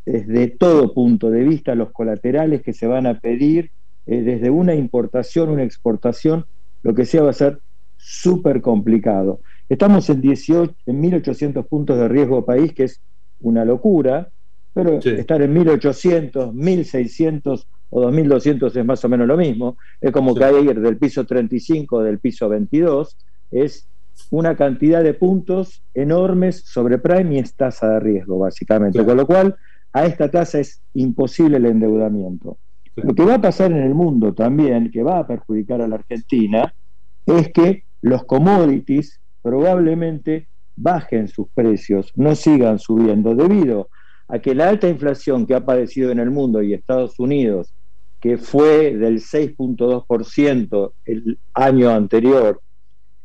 desde 0.06 0.48
todo 0.48 0.94
punto 0.94 1.30
de 1.30 1.44
vista 1.44 1.76
los 1.76 1.92
colaterales 1.92 2.62
que 2.62 2.72
se 2.72 2.88
van 2.88 3.06
a 3.06 3.20
pedir, 3.20 3.72
eh, 4.06 4.22
desde 4.22 4.50
una 4.50 4.74
importación, 4.74 5.50
una 5.50 5.64
exportación, 5.64 6.46
lo 6.82 6.94
que 6.94 7.06
sea 7.06 7.24
va 7.24 7.32
a 7.32 7.34
ser 7.34 7.60
súper 7.98 8.62
complicado. 8.62 9.42
Estamos 9.68 10.10
en, 10.10 10.22
18, 10.22 10.74
en 10.86 11.02
1.800 11.02 11.68
puntos 11.68 11.98
de 11.98 12.08
riesgo 12.08 12.46
país, 12.46 12.74
que 12.74 12.86
es 12.86 13.02
una 13.42 13.66
locura, 13.66 14.30
pero 14.78 15.00
estar 15.00 15.42
en 15.42 15.56
1.800, 15.56 16.54
1.600 16.54 17.66
o 17.90 18.02
2.200 18.04 18.76
es 18.76 18.86
más 18.86 19.04
o 19.04 19.10
menos 19.10 19.28
lo 19.28 19.36
mismo, 19.36 19.78
es 20.00 20.12
como 20.12 20.36
que 20.36 20.42
caer 20.42 20.80
del 20.80 20.98
piso 20.98 21.26
35 21.26 22.04
del 22.04 22.20
piso 22.20 22.48
22, 22.48 23.18
es 23.50 23.88
una 24.30 24.56
cantidad 24.56 25.04
de 25.04 25.16
puntos 25.16 25.84
enormes 25.96 26.64
sobre 26.66 27.00
prime 27.00 27.36
y 27.36 27.40
es 27.40 27.56
tasa 27.56 27.90
de 27.94 28.00
riesgo, 28.02 28.38
básicamente, 28.38 29.04
con 29.04 29.18
lo 29.18 29.26
cual 29.26 29.56
a 29.94 30.06
esta 30.06 30.30
tasa 30.30 30.60
es 30.60 30.84
imposible 30.94 31.58
el 31.58 31.66
endeudamiento. 31.66 32.60
Lo 32.98 33.16
que 33.16 33.26
va 33.26 33.36
a 33.36 33.42
pasar 33.42 33.72
en 33.72 33.80
el 33.80 33.96
mundo 33.96 34.34
también, 34.34 34.92
que 34.92 35.02
va 35.02 35.20
a 35.20 35.28
perjudicar 35.28 35.82
a 35.82 35.88
la 35.88 35.96
Argentina, 35.96 36.72
es 37.26 37.52
que 37.52 37.84
los 38.02 38.26
commodities 38.26 39.20
probablemente 39.42 40.48
bajen 40.76 41.28
sus 41.28 41.48
precios, 41.50 42.12
no 42.16 42.36
sigan 42.36 42.78
subiendo, 42.78 43.34
debido 43.34 43.90
a 44.28 44.40
que 44.40 44.56
la 44.56 44.70
alta 44.70 44.88
inflación 44.88 45.46
que 45.46 45.56
ha 45.56 45.66
padecido 45.66 46.12
en 46.12 46.20
el 46.20 46.32
mundo 46.32 46.62
y 46.62 46.74
Estados 46.74 47.20
Unidos, 47.20 47.74
que 48.20 48.38
fue 48.38 48.96
del 48.96 49.22
6.2% 49.22 50.92
el 51.06 51.38
año 51.54 51.90
anterior, 51.92 52.62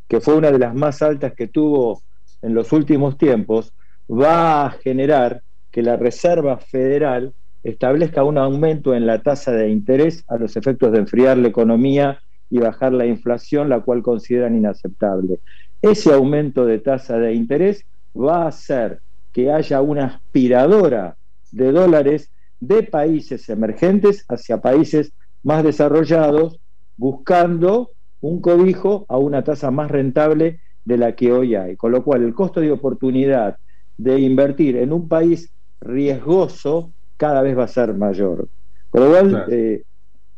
que 0.09 0.21
fue 0.21 0.35
una 0.35 0.51
de 0.51 0.59
las 0.59 0.75
más 0.75 1.03
altas 1.03 1.33
que 1.35 1.49
tuvo 1.49 2.03
en 2.43 2.55
los 2.55 2.73
últimos 2.73 3.17
tiempos, 3.17 3.73
va 4.11 4.67
a 4.67 4.71
generar 4.71 5.43
que 5.71 5.83
la 5.83 5.97
Reserva 5.97 6.59
Federal 6.59 7.33
establezca 7.65 8.25
un 8.25 8.39
aumento 8.39 8.95
en 8.95 9.07
la 9.07 9.23
tasa 9.23 9.53
de 9.53 9.71
interés 9.71 10.25
a 10.29 10.37
los 10.37 10.57
efectos 10.57 10.93
de 10.93 10.99
enfriar 10.99 11.39
la 11.39 11.49
economía 11.49 12.21
y 12.51 12.59
bajar 12.59 12.93
la 12.93 13.07
inflación, 13.07 13.69
la 13.69 13.81
cual 13.81 14.03
consideran 14.03 14.57
inaceptable. 14.57 15.39
Ese 15.81 16.13
aumento 16.13 16.67
de 16.67 16.79
tasa 16.81 17.19
de 17.19 17.33
interés 17.33 17.85
va 18.15 18.45
a 18.45 18.49
hacer 18.49 19.01
que 19.33 19.51
haya 19.51 19.81
una 19.81 20.05
aspiradora 20.07 21.17
de 21.51 21.73
dólares 21.73 22.31
de 22.61 22.83
países 22.83 23.49
emergentes 23.49 24.25
hacia 24.29 24.61
países 24.61 25.13
más 25.43 25.65
desarrollados, 25.65 26.61
buscando 26.97 27.91
un 28.21 28.41
cobijo 28.41 29.05
a 29.09 29.19
una 29.19 29.43
tasa 29.43 29.71
más 29.71 29.91
rentable 29.91 30.61
de 30.85 30.97
la 30.97 31.15
que 31.17 31.33
hoy 31.33 31.55
hay. 31.55 31.77
Con 31.77 31.93
lo 31.93 32.05
cual, 32.05 32.23
el 32.23 32.35
costo 32.35 32.61
de 32.61 32.71
oportunidad 32.71 33.57
de 33.97 34.21
invertir 34.21 34.77
en 34.77 34.93
un 34.93 35.09
país 35.09 35.51
riesgoso 35.81 36.93
cada 37.17 37.43
vez 37.43 37.57
va 37.57 37.65
a 37.65 37.69
ser 37.69 37.95
mayor. 37.95 38.49
Con 38.91 39.05
lo 39.05 39.11
cual, 39.11 39.45
eh, 39.51 39.83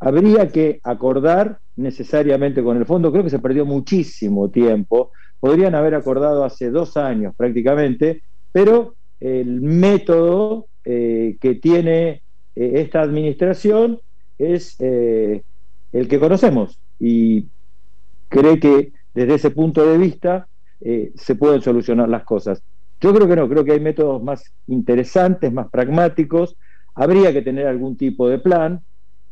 habría 0.01 0.49
que 0.49 0.81
acordar 0.83 1.59
necesariamente 1.77 2.63
con 2.63 2.77
el 2.77 2.87
fondo, 2.87 3.11
creo 3.11 3.25
que 3.25 3.31
se 3.31 3.39
perdió 3.39 3.65
muchísimo 3.65 4.51
tiempo, 4.51 5.13
podrían 5.41 5.75
haber 5.75 5.95
acordado 5.95 6.45
hace 6.45 6.71
dos 6.71 6.97
años 6.97 7.35
prácticamente, 7.37 8.23
pero 8.55 8.95
el 9.19 9.61
método 9.61 10.69
eh, 10.85 11.37
que 11.41 11.57
tiene 11.57 12.23
eh, 12.55 12.73
esta 12.75 13.01
administración 13.03 13.99
es 14.39 14.81
el 14.81 16.09
que 16.09 16.21
conocemos 16.21 16.79
y 17.01 17.49
cree 18.29 18.61
que 18.61 18.93
desde 19.13 19.35
ese 19.35 19.51
punto 19.51 19.85
de 19.85 19.99
vista 19.99 20.49
se 21.15 21.35
pueden 21.37 21.63
solucionar 21.63 22.09
las 22.09 22.25
cosas. 22.25 22.63
Yo 23.01 23.15
creo 23.15 23.29
que 23.29 23.37
no, 23.37 23.49
creo 23.49 23.65
que 23.65 23.73
hay 23.73 23.81
métodos 23.81 24.23
más 24.23 24.53
interesantes, 24.67 25.53
más 25.53 25.69
pragmáticos. 25.71 26.57
Habría 26.95 27.33
que 27.33 27.43
tener 27.43 27.67
algún 27.67 27.97
tipo 27.97 28.29
de 28.29 28.39
plan. 28.39 28.83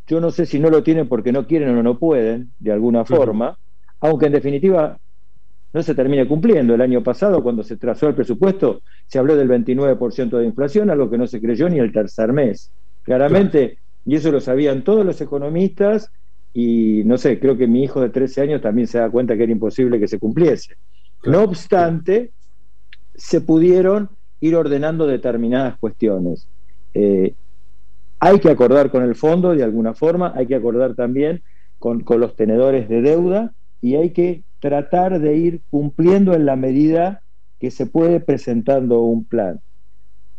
Yo 0.06 0.20
no 0.20 0.30
sé 0.30 0.46
si 0.46 0.60
no 0.60 0.70
lo 0.70 0.82
tienen 0.82 1.08
porque 1.08 1.32
no 1.32 1.46
quieren 1.46 1.76
o 1.76 1.82
no 1.82 1.98
pueden, 1.98 2.52
de 2.58 2.72
alguna 2.72 3.04
forma, 3.04 3.58
aunque 4.00 4.26
en 4.26 4.32
definitiva 4.32 4.98
no 5.72 5.82
se 5.82 5.94
termine 5.94 6.26
cumpliendo. 6.26 6.74
El 6.74 6.80
año 6.80 7.02
pasado, 7.02 7.42
cuando 7.42 7.62
se 7.62 7.76
trazó 7.76 8.08
el 8.08 8.14
presupuesto, 8.14 8.82
se 9.06 9.18
habló 9.18 9.36
del 9.36 9.48
29% 9.48 10.38
de 10.38 10.46
inflación, 10.46 10.90
algo 10.90 11.10
que 11.10 11.18
no 11.18 11.26
se 11.26 11.40
creyó 11.40 11.68
ni 11.68 11.78
el 11.78 11.92
tercer 11.92 12.32
mes. 12.32 12.70
Claramente, 13.02 13.78
y 14.04 14.16
eso 14.16 14.30
lo 14.30 14.40
sabían 14.40 14.84
todos 14.84 15.04
los 15.04 15.20
economistas, 15.20 16.10
y 16.54 17.02
no 17.04 17.16
sé, 17.16 17.40
creo 17.40 17.56
que 17.56 17.66
mi 17.66 17.82
hijo 17.82 18.00
de 18.00 18.10
13 18.10 18.42
años 18.42 18.60
también 18.60 18.86
se 18.86 18.98
da 18.98 19.10
cuenta 19.10 19.36
que 19.36 19.44
era 19.44 19.52
imposible 19.52 19.98
que 19.98 20.08
se 20.08 20.18
cumpliese. 20.18 20.76
No 21.24 21.42
obstante, 21.42 22.32
se 23.14 23.40
pudieron 23.40 24.10
ir 24.40 24.56
ordenando 24.56 25.06
determinadas 25.06 25.78
cuestiones. 25.78 26.48
Eh, 26.94 27.34
hay 28.18 28.38
que 28.38 28.50
acordar 28.50 28.90
con 28.90 29.02
el 29.02 29.14
fondo 29.14 29.54
de 29.54 29.64
alguna 29.64 29.94
forma, 29.94 30.32
hay 30.36 30.46
que 30.46 30.54
acordar 30.54 30.94
también 30.94 31.42
con, 31.78 32.04
los 32.18 32.36
tenedores 32.36 32.88
de 32.88 33.02
deuda 33.02 33.52
y 33.80 33.96
hay 33.96 34.10
que 34.10 34.44
tratar 34.62 35.18
de 35.18 35.36
ir 35.36 35.60
cumpliendo 35.70 36.34
en 36.34 36.46
la 36.46 36.54
medida 36.54 37.20
que 37.58 37.72
se 37.72 37.84
puede 37.84 38.20
presentando 38.20 39.00
un 39.00 39.24
plan. 39.24 39.60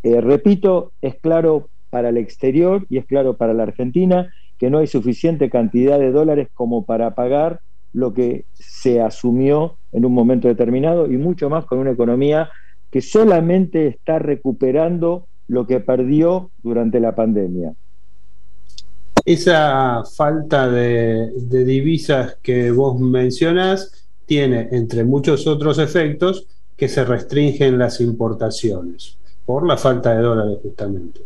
Eh, 0.01 0.21
repito, 0.21 0.93
es 1.01 1.15
claro 1.15 1.67
para 1.89 2.07
el 2.07 2.15
exterior 2.15 2.85
y 2.89 2.99
es 2.99 3.05
claro 3.05 3.35
para 3.35 3.53
la 3.53 3.63
Argentina 3.63 4.33
que 4.57 4.69
no 4.69 4.77
hay 4.77 4.87
suficiente 4.87 5.49
cantidad 5.49 5.99
de 5.99 6.13
dólares 6.13 6.47
como 6.53 6.85
para 6.85 7.15
pagar 7.15 7.59
lo 7.91 8.13
que 8.13 8.45
se 8.53 9.01
asumió 9.01 9.75
en 9.91 10.05
un 10.05 10.13
momento 10.13 10.47
determinado 10.47 11.11
y 11.11 11.17
mucho 11.17 11.49
más 11.49 11.65
con 11.65 11.79
una 11.79 11.91
economía 11.91 12.49
que 12.89 13.01
solamente 13.01 13.87
está 13.87 14.19
recuperando 14.19 15.27
lo 15.49 15.67
que 15.67 15.81
perdió 15.81 16.49
durante 16.63 17.01
la 17.01 17.13
pandemia. 17.13 17.73
Esa 19.25 20.03
falta 20.05 20.69
de, 20.69 21.31
divisas 21.49 22.37
que 22.41 22.71
vos 22.71 22.99
mencionas 22.99 24.02
tiene, 24.25 24.69
entre 24.71 25.03
muchos 25.03 25.47
otros 25.47 25.79
efectos, 25.79 26.47
que 26.75 26.87
se 26.87 27.05
restringen 27.05 27.77
las 27.77 28.01
importaciones 28.01 29.17
por 29.45 29.65
la 29.67 29.77
falta 29.77 30.15
de 30.15 30.21
dólares 30.21 30.57
justamente. 30.61 31.21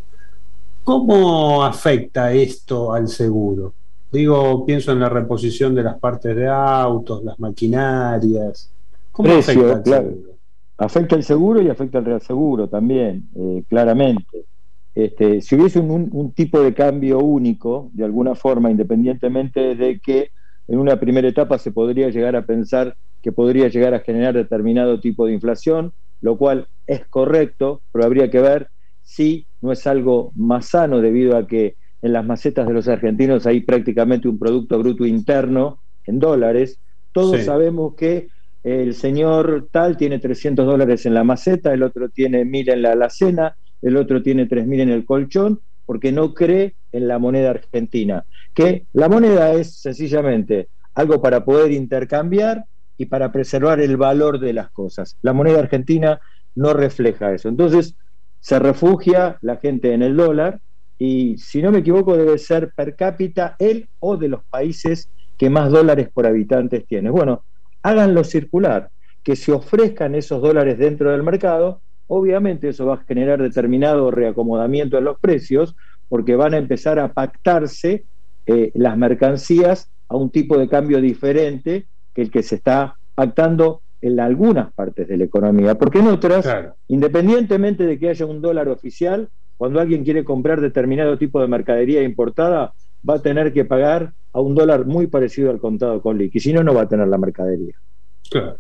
¿Cómo 0.83 1.63
afecta 1.63 2.31
esto 2.31 2.93
al 2.93 3.07
seguro? 3.07 3.73
Digo, 4.11 4.65
pienso 4.65 4.91
en 4.91 4.99
la 4.99 5.09
reposición 5.09 5.75
de 5.75 5.83
las 5.83 5.99
partes 5.99 6.35
de 6.35 6.47
autos, 6.47 7.23
las 7.23 7.37
maquinarias. 7.39 8.71
¿Cómo 9.11 9.33
afecta 9.33 9.73
al 9.73 9.83
seguro? 9.83 10.37
Afecta 10.77 11.15
el 11.15 11.23
seguro 11.23 11.61
y 11.61 11.69
afecta 11.69 11.97
el 11.97 12.05
real 12.05 12.21
seguro 12.21 12.69
también, 12.69 13.27
eh, 13.35 13.63
claramente. 13.67 14.45
Este, 14.93 15.41
si 15.41 15.55
hubiese 15.55 15.79
un, 15.79 16.31
tipo 16.31 16.59
de 16.61 16.73
cambio 16.73 17.19
único, 17.19 17.89
de 17.93 18.05
alguna 18.05 18.35
forma, 18.35 18.71
independientemente 18.71 19.75
de 19.75 19.99
que 19.99 20.31
en 20.67 20.79
una 20.79 20.99
primera 20.99 21.27
etapa 21.27 21.57
se 21.57 21.71
podría 21.71 22.09
llegar 22.09 22.35
a 22.35 22.45
pensar 22.45 22.95
que 23.21 23.31
podría 23.31 23.67
llegar 23.67 23.93
a 23.93 23.99
generar 23.99 24.35
determinado 24.35 24.99
tipo 24.99 25.25
de 25.25 25.33
inflación, 25.33 25.93
lo 26.21 26.37
cual 26.37 26.67
es 26.85 27.05
correcto, 27.07 27.81
pero 27.91 28.05
habría 28.05 28.29
que 28.29 28.41
ver 28.41 28.69
si 29.03 29.47
no 29.61 29.71
es 29.71 29.87
algo 29.87 30.31
más 30.35 30.67
sano 30.67 30.99
debido 31.01 31.37
a 31.37 31.47
que 31.47 31.75
en 32.01 32.13
las 32.13 32.25
macetas 32.25 32.67
de 32.67 32.73
los 32.73 32.87
argentinos 32.87 33.47
hay 33.47 33.61
prácticamente 33.61 34.27
un 34.27 34.37
Producto 34.37 34.77
Bruto 34.79 35.05
Interno 35.05 35.81
en 36.05 36.19
dólares. 36.19 36.79
Todos 37.11 37.41
sabemos 37.43 37.95
que 37.95 38.27
el 38.63 38.93
señor 38.93 39.69
tal 39.71 39.97
tiene 39.97 40.19
300 40.19 40.65
dólares 40.65 41.05
en 41.05 41.13
la 41.13 41.23
maceta, 41.23 41.73
el 41.73 41.83
otro 41.83 42.09
tiene 42.09 42.45
1000 42.45 42.69
en 42.69 42.81
la 42.81 42.91
alacena, 42.91 43.57
el 43.81 43.97
otro 43.97 44.21
tiene 44.21 44.45
3000 44.45 44.81
en 44.81 44.89
el 44.89 45.05
colchón, 45.05 45.61
porque 45.85 46.11
no 46.11 46.33
cree 46.33 46.75
en 46.91 47.07
la 47.07 47.19
moneda 47.19 47.51
argentina. 47.51 48.25
Que 48.53 48.85
la 48.93 49.09
moneda 49.09 49.53
es 49.53 49.79
sencillamente 49.79 50.69
algo 50.93 51.21
para 51.21 51.45
poder 51.45 51.71
intercambiar 51.71 52.65
y 52.97 53.05
para 53.05 53.31
preservar 53.31 53.79
el 53.79 53.97
valor 53.97 54.39
de 54.39 54.53
las 54.53 54.71
cosas. 54.71 55.15
La 55.21 55.33
moneda 55.33 55.59
argentina 55.59 56.19
no 56.55 56.73
refleja 56.73 57.33
eso. 57.33 57.49
Entonces, 57.49 57.95
se 58.39 58.59
refugia 58.59 59.37
la 59.41 59.57
gente 59.57 59.93
en 59.93 60.01
el 60.01 60.15
dólar 60.15 60.59
y, 60.97 61.37
si 61.37 61.61
no 61.61 61.71
me 61.71 61.79
equivoco, 61.79 62.17
debe 62.17 62.37
ser 62.37 62.71
per 62.75 62.95
cápita 62.95 63.55
el 63.59 63.89
o 63.99 64.17
de 64.17 64.29
los 64.29 64.43
países 64.45 65.11
que 65.37 65.49
más 65.49 65.71
dólares 65.71 66.09
por 66.11 66.25
habitantes 66.25 66.85
tiene. 66.87 67.09
Bueno, 67.11 67.45
háganlo 67.83 68.23
circular, 68.23 68.89
que 69.23 69.35
se 69.35 69.51
ofrezcan 69.51 70.15
esos 70.15 70.41
dólares 70.41 70.79
dentro 70.79 71.11
del 71.11 71.21
mercado, 71.21 71.81
obviamente 72.07 72.69
eso 72.69 72.85
va 72.85 72.95
a 72.95 73.03
generar 73.03 73.41
determinado 73.41 74.09
reacomodamiento 74.09 74.97
en 74.97 75.03
los 75.03 75.19
precios, 75.19 75.75
porque 76.09 76.35
van 76.35 76.53
a 76.53 76.57
empezar 76.57 76.99
a 76.99 77.11
pactarse 77.13 78.05
eh, 78.45 78.71
las 78.75 78.97
mercancías 78.97 79.89
a 80.07 80.15
un 80.15 80.29
tipo 80.29 80.57
de 80.57 80.67
cambio 80.67 81.01
diferente 81.01 81.87
que 82.13 82.21
el 82.21 82.31
que 82.31 82.43
se 82.43 82.55
está 82.55 82.95
pactando 83.13 83.81
en 84.01 84.19
algunas 84.19 84.73
partes 84.73 85.07
de 85.07 85.17
la 85.17 85.23
economía, 85.23 85.75
porque 85.75 85.99
en 85.99 86.07
otras, 86.07 86.47
independientemente 86.87 87.85
de 87.85 87.97
que 87.97 88.09
haya 88.09 88.25
un 88.25 88.41
dólar 88.41 88.69
oficial, 88.69 89.29
cuando 89.57 89.79
alguien 89.79 90.03
quiere 90.03 90.23
comprar 90.23 90.61
determinado 90.61 91.17
tipo 91.17 91.41
de 91.41 91.47
mercadería 91.47 92.03
importada, 92.03 92.73
va 93.07 93.15
a 93.15 93.21
tener 93.21 93.51
que 93.53 93.65
pagar 93.65 94.13
a 94.33 94.39
un 94.39 94.53
dólar 94.53 94.85
muy 94.85 95.07
parecido 95.07 95.49
al 95.49 95.59
contado 95.59 96.01
con 96.01 96.17
liqui, 96.17 96.39
si 96.39 96.53
no, 96.53 96.63
no 96.63 96.73
va 96.73 96.83
a 96.83 96.87
tener 96.87 97.07
la 97.07 97.17
mercadería. 97.17 97.73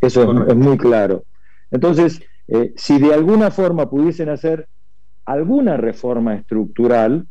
Eso 0.01 0.47
es, 0.47 0.55
muy 0.55 0.77
claro. 0.77 1.23
Entonces, 1.69 2.21
eh, 2.47 2.73
si 2.75 2.99
de 2.99 3.13
alguna 3.13 3.51
forma 3.51 3.89
pudiesen 3.89 4.29
hacer 4.29 4.67
alguna 5.25 5.77
reforma 5.77 6.35
estructural, 6.35 7.27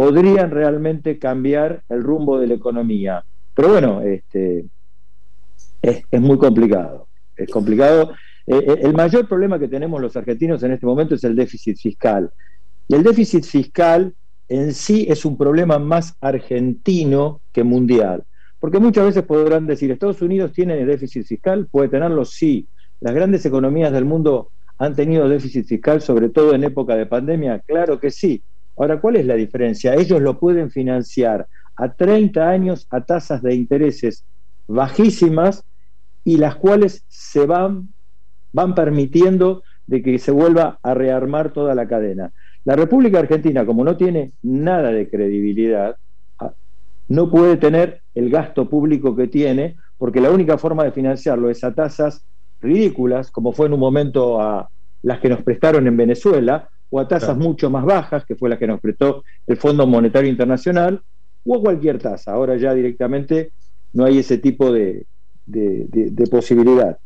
podrían 0.00 0.50
realmente 0.50 1.18
cambiar 1.18 1.82
el 1.90 2.02
rumbo 2.02 2.40
de 2.40 2.46
la 2.46 2.54
economía. 2.54 3.22
Pero 3.52 3.68
bueno, 3.68 4.00
este, 4.00 4.64
es, 5.82 6.02
muy 6.18 6.38
complicado. 6.38 7.06
Es 7.36 7.50
complicado. 7.50 8.12
Eh, 8.46 8.64
eh, 8.66 8.78
el 8.80 8.94
mayor 8.94 9.28
problema 9.28 9.58
que 9.58 9.68
tenemos 9.68 10.00
los 10.00 10.16
argentinos 10.16 10.62
en 10.62 10.72
este 10.72 10.86
momento 10.86 11.16
es 11.16 11.24
el 11.24 11.36
déficit 11.36 11.76
fiscal. 11.76 12.30
Y 12.88 12.94
el 12.94 13.02
déficit 13.02 13.44
fiscal 13.44 14.14
en 14.48 14.72
sí 14.72 15.04
es 15.06 15.26
un 15.26 15.36
problema 15.36 15.78
más 15.78 16.16
argentino 16.22 17.42
que 17.52 17.62
mundial. 17.62 18.24
Porque 18.58 18.78
muchas 18.78 19.04
veces 19.04 19.24
podrán 19.24 19.66
decir, 19.66 19.90
¿Estados 19.90 20.22
Unidos 20.22 20.52
tiene 20.54 20.82
déficit 20.86 21.26
fiscal? 21.26 21.68
¿Puede 21.70 21.90
tenerlo? 21.90 22.24
Sí. 22.24 22.66
Las 23.00 23.14
grandes 23.14 23.44
economías 23.44 23.92
del 23.92 24.06
mundo 24.06 24.48
han 24.78 24.94
tenido 24.94 25.28
déficit 25.28 25.66
fiscal, 25.66 26.00
sobre 26.00 26.30
todo 26.30 26.54
en 26.54 26.64
época 26.64 26.96
de 26.96 27.04
pandemia. 27.04 27.58
Claro 27.58 28.00
que 28.00 28.10
sí. 28.10 28.42
Ahora, 28.80 28.98
¿cuál 28.98 29.16
es 29.16 29.26
la 29.26 29.34
diferencia? 29.34 29.92
Ellos 29.92 30.22
lo 30.22 30.38
pueden 30.38 30.70
financiar 30.70 31.46
a 31.76 31.92
30 31.92 32.48
años 32.48 32.86
a 32.88 33.02
tasas 33.02 33.42
de 33.42 33.54
intereses 33.54 34.24
bajísimas 34.66 35.62
y 36.24 36.38
las 36.38 36.56
cuales 36.56 37.04
se 37.06 37.44
van, 37.44 37.92
van 38.54 38.74
permitiendo 38.74 39.62
de 39.86 40.00
que 40.00 40.18
se 40.18 40.30
vuelva 40.30 40.78
a 40.82 40.94
rearmar 40.94 41.52
toda 41.52 41.74
la 41.74 41.86
cadena. 41.86 42.32
La 42.64 42.74
República 42.74 43.18
Argentina, 43.18 43.66
como 43.66 43.84
no 43.84 43.98
tiene 43.98 44.32
nada 44.40 44.92
de 44.92 45.10
credibilidad, 45.10 45.96
ah, 46.38 46.54
no 47.08 47.30
puede 47.30 47.58
tener 47.58 48.00
el 48.14 48.30
gasto 48.30 48.70
público 48.70 49.14
que 49.14 49.28
tiene, 49.28 49.76
porque 49.98 50.22
la 50.22 50.30
única 50.30 50.56
forma 50.56 50.84
de 50.84 50.92
financiarlo 50.92 51.50
es 51.50 51.62
a 51.64 51.74
tasas 51.74 52.24
ridículas, 52.62 53.30
como 53.30 53.52
fue 53.52 53.66
en 53.66 53.74
un 53.74 53.80
momento 53.80 54.40
a 54.40 54.70
las 55.02 55.20
que 55.20 55.28
nos 55.28 55.42
prestaron 55.42 55.86
en 55.86 55.98
Venezuela, 55.98 56.70
o 56.90 57.00
a 57.00 57.08
tasas 57.08 57.36
mucho 57.36 57.70
más 57.70 57.84
bajas, 57.84 58.24
que 58.24 58.36
fue 58.36 58.48
la 58.48 58.58
que 58.58 58.66
nos 58.66 58.80
prestó 58.80 59.24
el 59.46 59.56
Fondo 59.56 59.86
Monetario 59.86 60.28
Internacional, 60.28 61.00
o 61.44 61.56
a 61.56 61.60
cualquier 61.60 61.98
tasa. 61.98 62.32
Ahora 62.32 62.56
ya 62.56 62.74
directamente 62.74 63.52
no 63.92 64.04
hay 64.04 64.18
ese 64.18 64.38
tipo 64.38 64.72
de, 64.72 65.06
de 65.46 66.26
posibilidad. 66.30 66.98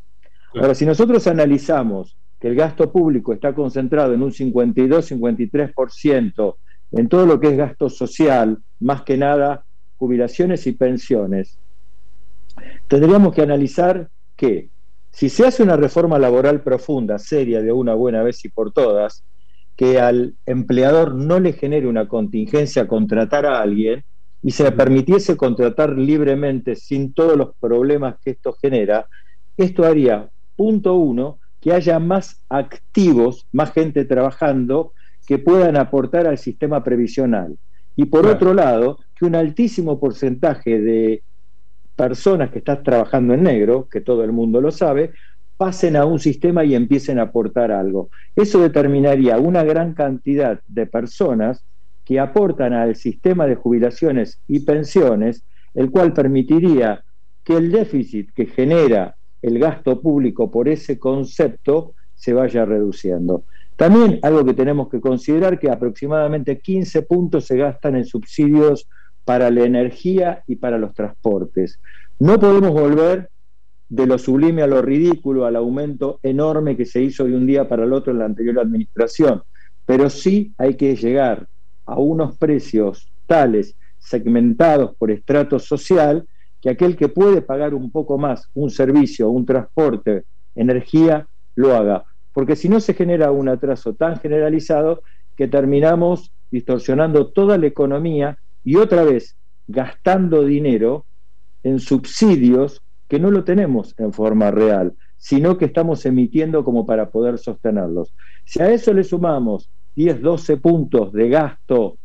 Ahora, 0.54 0.74
si 0.74 0.86
nosotros 0.86 1.26
analizamos 1.26 2.16
que 2.40 2.48
el 2.48 2.54
gasto 2.54 2.90
público 2.92 3.32
está 3.32 3.54
concentrado 3.54 4.12
en 4.14 4.22
un 4.22 4.30
52-53% 4.30 6.56
en 6.92 7.08
todo 7.08 7.26
lo 7.26 7.40
que 7.40 7.48
es 7.48 7.56
gasto 7.56 7.88
social, 7.88 8.58
más 8.80 9.02
que 9.02 9.16
nada 9.16 9.64
jubilaciones 9.96 10.66
y 10.66 10.72
pensiones, 10.72 11.56
tendríamos 12.88 13.32
que 13.34 13.42
analizar 13.42 14.08
que 14.36 14.68
Si 15.10 15.28
se 15.28 15.46
hace 15.46 15.62
una 15.62 15.76
reforma 15.76 16.18
laboral 16.18 16.62
profunda, 16.62 17.18
seria, 17.18 17.62
de 17.62 17.70
una 17.70 17.94
buena 17.94 18.24
vez 18.24 18.44
y 18.44 18.48
por 18.48 18.72
todas, 18.72 19.22
que 19.76 20.00
al 20.00 20.34
empleador 20.46 21.14
no 21.14 21.40
le 21.40 21.52
genere 21.52 21.86
una 21.86 22.08
contingencia 22.08 22.86
contratar 22.86 23.46
a 23.46 23.60
alguien 23.60 24.04
y 24.42 24.50
se 24.50 24.64
le 24.64 24.72
permitiese 24.72 25.36
contratar 25.36 25.98
libremente 25.98 26.76
sin 26.76 27.12
todos 27.12 27.36
los 27.36 27.56
problemas 27.58 28.16
que 28.22 28.30
esto 28.30 28.52
genera, 28.60 29.08
esto 29.56 29.84
haría, 29.84 30.28
punto 30.54 30.94
uno, 30.94 31.38
que 31.60 31.72
haya 31.72 31.98
más 31.98 32.44
activos, 32.48 33.46
más 33.52 33.72
gente 33.72 34.04
trabajando 34.04 34.92
que 35.26 35.38
puedan 35.38 35.76
aportar 35.76 36.26
al 36.26 36.38
sistema 36.38 36.84
previsional. 36.84 37.56
Y 37.96 38.04
por 38.06 38.26
otro 38.26 38.52
lado, 38.52 38.98
que 39.16 39.24
un 39.24 39.34
altísimo 39.34 39.98
porcentaje 39.98 40.80
de 40.80 41.22
personas 41.96 42.50
que 42.50 42.58
están 42.58 42.82
trabajando 42.82 43.34
en 43.34 43.44
negro, 43.44 43.88
que 43.90 44.00
todo 44.00 44.24
el 44.24 44.32
mundo 44.32 44.60
lo 44.60 44.70
sabe, 44.70 45.12
pasen 45.56 45.96
a 45.96 46.04
un 46.04 46.18
sistema 46.18 46.64
y 46.64 46.74
empiecen 46.74 47.18
a 47.18 47.22
aportar 47.22 47.70
algo. 47.70 48.10
Eso 48.34 48.60
determinaría 48.60 49.38
una 49.38 49.62
gran 49.62 49.94
cantidad 49.94 50.60
de 50.66 50.86
personas 50.86 51.64
que 52.04 52.20
aportan 52.20 52.72
al 52.72 52.96
sistema 52.96 53.46
de 53.46 53.54
jubilaciones 53.54 54.40
y 54.46 54.60
pensiones, 54.60 55.44
el 55.74 55.90
cual 55.90 56.12
permitiría 56.12 57.04
que 57.42 57.56
el 57.56 57.72
déficit 57.72 58.30
que 58.34 58.46
genera 58.46 59.16
el 59.42 59.58
gasto 59.58 60.00
público 60.00 60.50
por 60.50 60.68
ese 60.68 60.98
concepto 60.98 61.94
se 62.14 62.32
vaya 62.32 62.64
reduciendo. 62.64 63.44
También 63.76 64.20
algo 64.22 64.44
que 64.44 64.54
tenemos 64.54 64.88
que 64.88 65.00
considerar 65.00 65.58
que 65.58 65.70
aproximadamente 65.70 66.60
15 66.60 67.02
puntos 67.02 67.44
se 67.44 67.56
gastan 67.56 67.96
en 67.96 68.04
subsidios 68.04 68.88
para 69.24 69.50
la 69.50 69.64
energía 69.64 70.42
y 70.46 70.56
para 70.56 70.78
los 70.78 70.94
transportes. 70.94 71.80
No 72.18 72.38
podemos 72.38 72.70
volver 72.70 73.30
de 73.94 74.08
lo 74.08 74.18
sublime 74.18 74.60
a 74.60 74.66
lo 74.66 74.82
ridículo, 74.82 75.46
al 75.46 75.54
aumento 75.54 76.18
enorme 76.20 76.76
que 76.76 76.84
se 76.84 77.00
hizo 77.00 77.24
de 77.26 77.36
un 77.36 77.46
día 77.46 77.68
para 77.68 77.84
el 77.84 77.92
otro 77.92 78.12
en 78.12 78.18
la 78.18 78.24
anterior 78.24 78.58
administración, 78.58 79.42
pero 79.86 80.10
sí 80.10 80.52
hay 80.58 80.74
que 80.74 80.96
llegar 80.96 81.46
a 81.86 82.00
unos 82.00 82.36
precios 82.36 83.12
tales, 83.26 83.76
segmentados 84.00 84.96
por 84.96 85.12
estrato 85.12 85.60
social, 85.60 86.26
que 86.60 86.70
aquel 86.70 86.96
que 86.96 87.08
puede 87.08 87.40
pagar 87.40 87.72
un 87.72 87.92
poco 87.92 88.18
más 88.18 88.50
un 88.54 88.68
servicio, 88.68 89.30
un 89.30 89.46
transporte, 89.46 90.24
energía, 90.56 91.28
lo 91.54 91.76
haga. 91.76 92.04
Porque 92.32 92.56
si 92.56 92.68
no 92.68 92.80
se 92.80 92.94
genera 92.94 93.30
un 93.30 93.48
atraso 93.48 93.94
tan 93.94 94.18
generalizado 94.18 95.04
que 95.36 95.46
terminamos 95.46 96.32
distorsionando 96.50 97.28
toda 97.28 97.58
la 97.58 97.68
economía 97.68 98.38
y 98.64 98.74
otra 98.74 99.04
vez 99.04 99.36
gastando 99.68 100.44
dinero 100.44 101.06
en 101.62 101.78
subsidios 101.78 102.82
que 103.08 103.18
no 103.18 103.30
lo 103.30 103.44
tenemos 103.44 103.94
en 103.98 104.12
forma 104.12 104.50
real, 104.50 104.94
sino 105.16 105.56
que 105.56 105.66
estamos 105.66 106.04
emitiendo 106.06 106.64
como 106.64 106.84
para 106.86 107.10
poder 107.10 107.38
sostenerlos. 107.38 108.14
Si 108.44 108.60
a 108.60 108.70
eso 108.70 108.92
le 108.92 109.04
sumamos 109.04 109.70
10, 109.96 110.20
12 110.20 110.56
puntos 110.58 111.12
de 111.12 111.28
gasto 111.28 111.98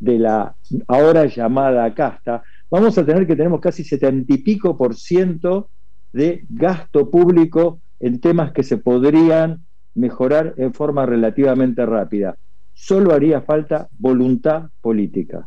de 0.00 0.18
la 0.18 0.54
ahora 0.88 1.26
llamada 1.26 1.92
casta, 1.94 2.42
vamos 2.70 2.96
a 2.98 3.04
tener 3.04 3.26
que 3.26 3.36
tenemos 3.36 3.60
casi 3.60 3.84
70 3.84 4.34
y 4.34 4.38
pico 4.38 4.76
por 4.76 4.94
ciento 4.94 5.68
de 6.12 6.44
gasto 6.48 7.10
público 7.10 7.80
en 8.00 8.20
temas 8.20 8.52
que 8.52 8.62
se 8.62 8.78
podrían 8.78 9.64
mejorar 9.94 10.54
en 10.56 10.74
forma 10.74 11.06
relativamente 11.06 11.86
rápida. 11.86 12.36
Solo 12.72 13.14
haría 13.14 13.40
falta 13.42 13.88
voluntad 13.98 14.70
política. 14.80 15.46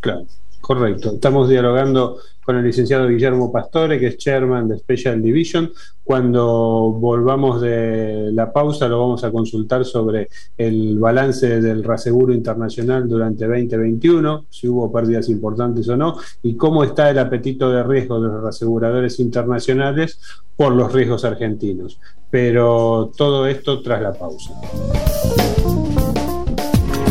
Claro. 0.00 0.26
Correcto. 0.60 1.14
Estamos 1.14 1.48
dialogando 1.48 2.18
con 2.44 2.56
el 2.56 2.64
licenciado 2.64 3.06
Guillermo 3.08 3.52
Pastore, 3.52 3.98
que 3.98 4.06
es 4.06 4.16
chairman 4.16 4.68
de 4.68 4.78
Special 4.78 5.20
Division. 5.20 5.70
Cuando 6.02 6.96
volvamos 6.98 7.60
de 7.60 8.30
la 8.32 8.50
pausa 8.50 8.88
lo 8.88 9.00
vamos 9.00 9.22
a 9.22 9.30
consultar 9.30 9.84
sobre 9.84 10.28
el 10.56 10.98
balance 10.98 11.60
del 11.60 11.84
reaseguro 11.84 12.32
internacional 12.32 13.06
durante 13.06 13.46
2021, 13.46 14.46
si 14.48 14.66
hubo 14.66 14.90
pérdidas 14.90 15.28
importantes 15.28 15.88
o 15.90 15.96
no, 15.96 16.16
y 16.42 16.56
cómo 16.56 16.84
está 16.84 17.10
el 17.10 17.18
apetito 17.18 17.70
de 17.70 17.82
riesgo 17.82 18.20
de 18.20 18.28
los 18.28 18.42
reaseguradores 18.42 19.20
internacionales 19.20 20.18
por 20.56 20.72
los 20.72 20.92
riesgos 20.92 21.24
argentinos. 21.24 22.00
Pero 22.30 23.12
todo 23.16 23.46
esto 23.46 23.82
tras 23.82 24.00
la 24.00 24.12
pausa. 24.12 24.54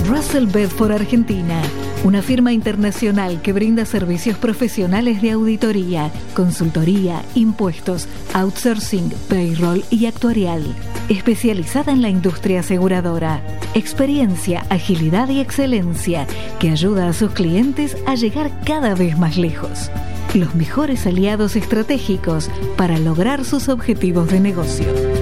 Russell 0.07 0.47
Bedford 0.47 0.93
Argentina, 0.93 1.61
una 2.03 2.21
firma 2.21 2.53
internacional 2.53 3.41
que 3.41 3.53
brinda 3.53 3.85
servicios 3.85 4.37
profesionales 4.37 5.21
de 5.21 5.31
auditoría, 5.31 6.11
consultoría, 6.33 7.23
impuestos, 7.35 8.07
outsourcing, 8.33 9.09
payroll 9.29 9.83
y 9.89 10.05
actuarial. 10.05 10.63
Especializada 11.09 11.91
en 11.91 12.01
la 12.01 12.09
industria 12.09 12.61
aseguradora. 12.61 13.41
Experiencia, 13.73 14.65
agilidad 14.69 15.29
y 15.29 15.39
excelencia 15.39 16.27
que 16.59 16.69
ayuda 16.69 17.09
a 17.09 17.13
sus 17.13 17.31
clientes 17.31 17.97
a 18.05 18.15
llegar 18.15 18.51
cada 18.63 18.95
vez 18.95 19.17
más 19.17 19.37
lejos. 19.37 19.89
Los 20.33 20.55
mejores 20.55 21.05
aliados 21.07 21.55
estratégicos 21.55 22.49
para 22.75 22.97
lograr 22.99 23.45
sus 23.45 23.69
objetivos 23.69 24.29
de 24.29 24.39
negocio. 24.39 25.16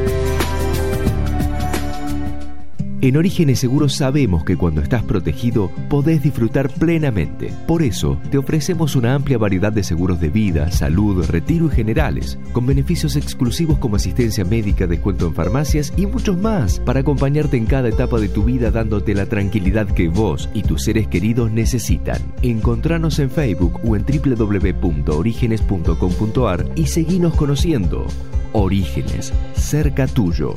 En 3.05 3.15
Orígenes 3.17 3.59
Seguros 3.59 3.93
sabemos 3.93 4.43
que 4.43 4.57
cuando 4.57 4.81
estás 4.81 5.03
protegido 5.03 5.69
podés 5.89 6.23
disfrutar 6.23 6.71
plenamente. 6.71 7.53
Por 7.67 7.83
eso 7.83 8.19
te 8.31 8.39
ofrecemos 8.39 8.95
una 8.95 9.13
amplia 9.13 9.37
variedad 9.37 9.71
de 9.71 9.83
seguros 9.83 10.19
de 10.19 10.29
vida, 10.29 10.71
salud, 10.71 11.23
retiro 11.27 11.67
y 11.67 11.69
generales, 11.69 12.39
con 12.51 12.65
beneficios 12.65 13.15
exclusivos 13.15 13.77
como 13.77 13.97
asistencia 13.97 14.43
médica, 14.43 14.87
descuento 14.87 15.27
en 15.27 15.35
farmacias 15.35 15.93
y 15.95 16.07
muchos 16.07 16.35
más 16.39 16.79
para 16.79 17.01
acompañarte 17.01 17.57
en 17.57 17.67
cada 17.67 17.89
etapa 17.89 18.19
de 18.19 18.27
tu 18.27 18.43
vida 18.43 18.71
dándote 18.71 19.13
la 19.13 19.27
tranquilidad 19.27 19.85
que 19.85 20.07
vos 20.07 20.49
y 20.55 20.63
tus 20.63 20.85
seres 20.85 21.07
queridos 21.07 21.51
necesitan. 21.51 22.17
Encontranos 22.41 23.19
en 23.19 23.29
Facebook 23.29 23.81
o 23.83 23.95
en 23.95 24.03
www.orígenes.com.ar 24.03 26.65
y 26.75 26.87
seguinos 26.87 27.35
conociendo. 27.35 28.07
Orígenes, 28.51 29.31
cerca 29.53 30.07
tuyo. 30.07 30.55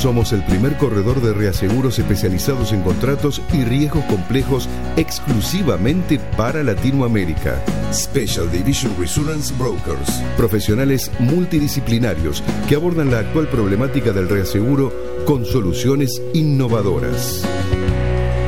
Somos 0.00 0.32
el 0.32 0.42
primer 0.44 0.76
corredor 0.78 1.20
de 1.20 1.34
reaseguros 1.34 1.98
especializados 1.98 2.72
en 2.72 2.80
contratos 2.80 3.42
y 3.52 3.64
riesgos 3.64 4.02
complejos 4.06 4.66
exclusivamente 4.96 6.18
para 6.38 6.62
Latinoamérica. 6.62 7.62
Special 7.92 8.50
Division 8.50 8.94
Reassurance 8.98 9.52
Brokers. 9.58 10.22
Profesionales 10.38 11.10
multidisciplinarios 11.18 12.42
que 12.66 12.76
abordan 12.76 13.10
la 13.10 13.18
actual 13.18 13.46
problemática 13.48 14.12
del 14.12 14.30
reaseguro 14.30 14.90
con 15.26 15.44
soluciones 15.44 16.22
innovadoras. 16.32 17.42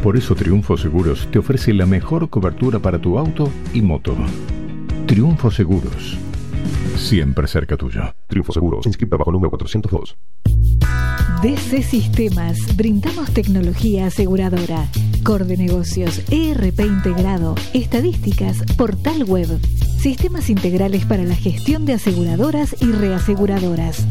Por 0.00 0.16
eso 0.16 0.36
Triunfo 0.36 0.76
Seguros 0.76 1.26
te 1.32 1.40
ofrece 1.40 1.74
la 1.74 1.86
mejor 1.86 2.30
cobertura 2.30 2.78
para 2.78 3.00
tu 3.00 3.18
auto 3.18 3.50
y 3.72 3.82
moto. 3.82 4.14
Triunfo 5.08 5.50
Seguros. 5.50 6.16
Siempre 7.04 7.46
cerca 7.46 7.76
tuyo. 7.76 8.02
Triunfo 8.28 8.52
Seguros, 8.54 8.86
inscrita 8.86 9.18
bajo 9.18 9.30
número 9.30 9.50
402. 9.50 10.16
DC 11.42 11.82
Sistemas, 11.82 12.56
brindamos 12.78 13.30
tecnología 13.34 14.06
aseguradora, 14.06 14.88
core 15.22 15.44
de 15.44 15.58
negocios, 15.58 16.22
ERP 16.30 16.80
integrado, 16.80 17.56
estadísticas, 17.74 18.62
portal 18.78 19.24
web, 19.24 19.60
sistemas 19.98 20.48
integrales 20.48 21.04
para 21.04 21.24
la 21.24 21.34
gestión 21.34 21.84
de 21.84 21.92
aseguradoras 21.92 22.74
y 22.80 22.90
reaseguradoras, 22.90 24.06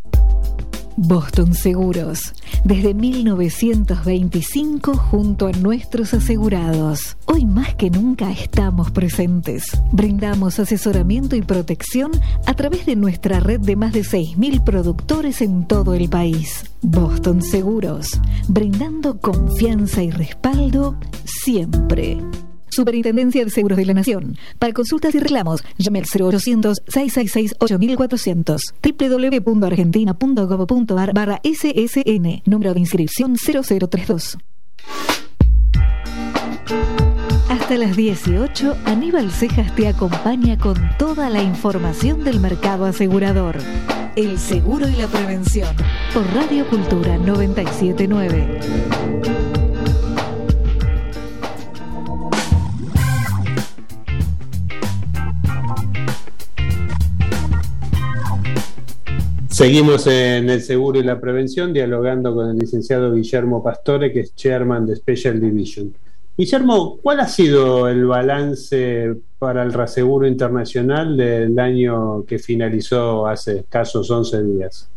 Boston 0.97 1.53
Seguros, 1.53 2.33
desde 2.63 2.93
1925 2.93 4.95
junto 4.95 5.47
a 5.47 5.51
nuestros 5.51 6.13
asegurados. 6.13 7.17
Hoy 7.25 7.45
más 7.45 7.75
que 7.75 7.89
nunca 7.89 8.31
estamos 8.31 8.91
presentes. 8.91 9.65
Brindamos 9.91 10.59
asesoramiento 10.59 11.35
y 11.35 11.41
protección 11.41 12.11
a 12.45 12.53
través 12.53 12.85
de 12.85 12.95
nuestra 12.95 13.39
red 13.39 13.59
de 13.59 13.75
más 13.75 13.93
de 13.93 14.01
6.000 14.01 14.63
productores 14.63 15.41
en 15.41 15.67
todo 15.67 15.93
el 15.93 16.09
país. 16.09 16.65
Boston 16.81 17.41
Seguros, 17.41 18.19
brindando 18.47 19.19
confianza 19.19 20.03
y 20.03 20.11
respaldo 20.11 20.97
siempre. 21.25 22.17
Superintendencia 22.69 23.43
de 23.43 23.51
Seguros 23.51 23.77
de 23.77 23.85
la 23.85 23.93
Nación. 23.93 24.37
Para 24.57 24.71
consultas 24.73 25.13
y 25.15 25.19
reclamos, 25.19 25.63
llame 25.77 25.99
al 25.99 26.05
0800-666-8400 26.05 28.59
www.argentina.gov.ar 28.81 31.13
barra 31.13 31.41
SSN, 31.43 32.41
número 32.45 32.73
de 32.73 32.79
inscripción 32.79 33.35
0032. 33.37 34.37
Hasta 37.49 37.77
las 37.77 37.95
18, 37.95 38.77
Aníbal 38.85 39.29
Cejas 39.31 39.75
te 39.75 39.87
acompaña 39.87 40.57
con 40.57 40.75
toda 40.97 41.29
la 41.29 41.43
información 41.43 42.23
del 42.23 42.39
mercado 42.39 42.85
asegurador. 42.85 43.57
El 44.15 44.39
seguro 44.39 44.87
y 44.87 44.95
la 44.95 45.07
prevención. 45.07 45.75
Por 46.13 46.25
Radio 46.33 46.67
Cultura 46.67 47.17
979. 47.17 49.58
Seguimos 59.59 60.07
en 60.07 60.49
el 60.49 60.61
seguro 60.61 61.01
y 61.01 61.03
la 61.03 61.19
prevención 61.19 61.73
dialogando 61.73 62.33
con 62.33 62.49
el 62.49 62.57
licenciado 62.57 63.13
Guillermo 63.13 63.61
Pastore, 63.61 64.13
que 64.13 64.21
es 64.21 64.33
chairman 64.33 64.85
de 64.85 64.95
Special 64.95 65.37
Division. 65.37 65.93
Guillermo, 66.37 66.97
¿cuál 67.03 67.19
ha 67.19 67.27
sido 67.27 67.89
el 67.89 68.05
balance 68.05 69.17
para 69.37 69.63
el 69.63 69.73
reaseguro 69.73 70.25
internacional 70.25 71.17
del 71.17 71.59
año 71.59 72.23
que 72.23 72.39
finalizó 72.39 73.27
hace 73.27 73.57
escasos 73.57 74.09
11 74.09 74.43
días? 74.43 74.89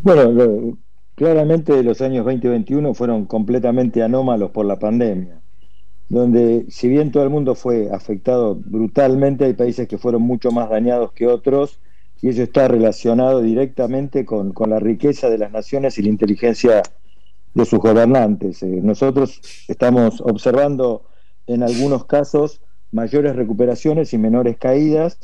Bueno, 0.00 0.78
claramente 1.16 1.82
los 1.82 2.00
años 2.00 2.24
20 2.24 2.46
y 2.46 2.50
21 2.50 2.94
fueron 2.94 3.24
completamente 3.24 4.00
anómalos 4.00 4.52
por 4.52 4.64
la 4.64 4.78
pandemia, 4.78 5.40
donde 6.08 6.66
si 6.68 6.88
bien 6.88 7.10
todo 7.10 7.24
el 7.24 7.30
mundo 7.30 7.56
fue 7.56 7.90
afectado 7.90 8.54
brutalmente, 8.54 9.44
hay 9.44 9.54
países 9.54 9.88
que 9.88 9.98
fueron 9.98 10.22
mucho 10.22 10.52
más 10.52 10.70
dañados 10.70 11.10
que 11.10 11.26
otros 11.26 11.80
y 12.24 12.30
eso 12.30 12.42
está 12.42 12.68
relacionado 12.68 13.42
directamente 13.42 14.24
con, 14.24 14.54
con 14.54 14.70
la 14.70 14.80
riqueza 14.80 15.28
de 15.28 15.36
las 15.36 15.52
naciones 15.52 15.98
y 15.98 16.02
la 16.02 16.08
inteligencia 16.08 16.82
de 17.52 17.64
sus 17.66 17.78
gobernantes. 17.78 18.62
Eh, 18.62 18.80
nosotros 18.82 19.42
estamos 19.68 20.22
observando 20.22 21.02
en 21.46 21.62
algunos 21.62 22.06
casos 22.06 22.62
mayores 22.92 23.36
recuperaciones 23.36 24.14
y 24.14 24.16
menores 24.16 24.56
caídas 24.56 25.18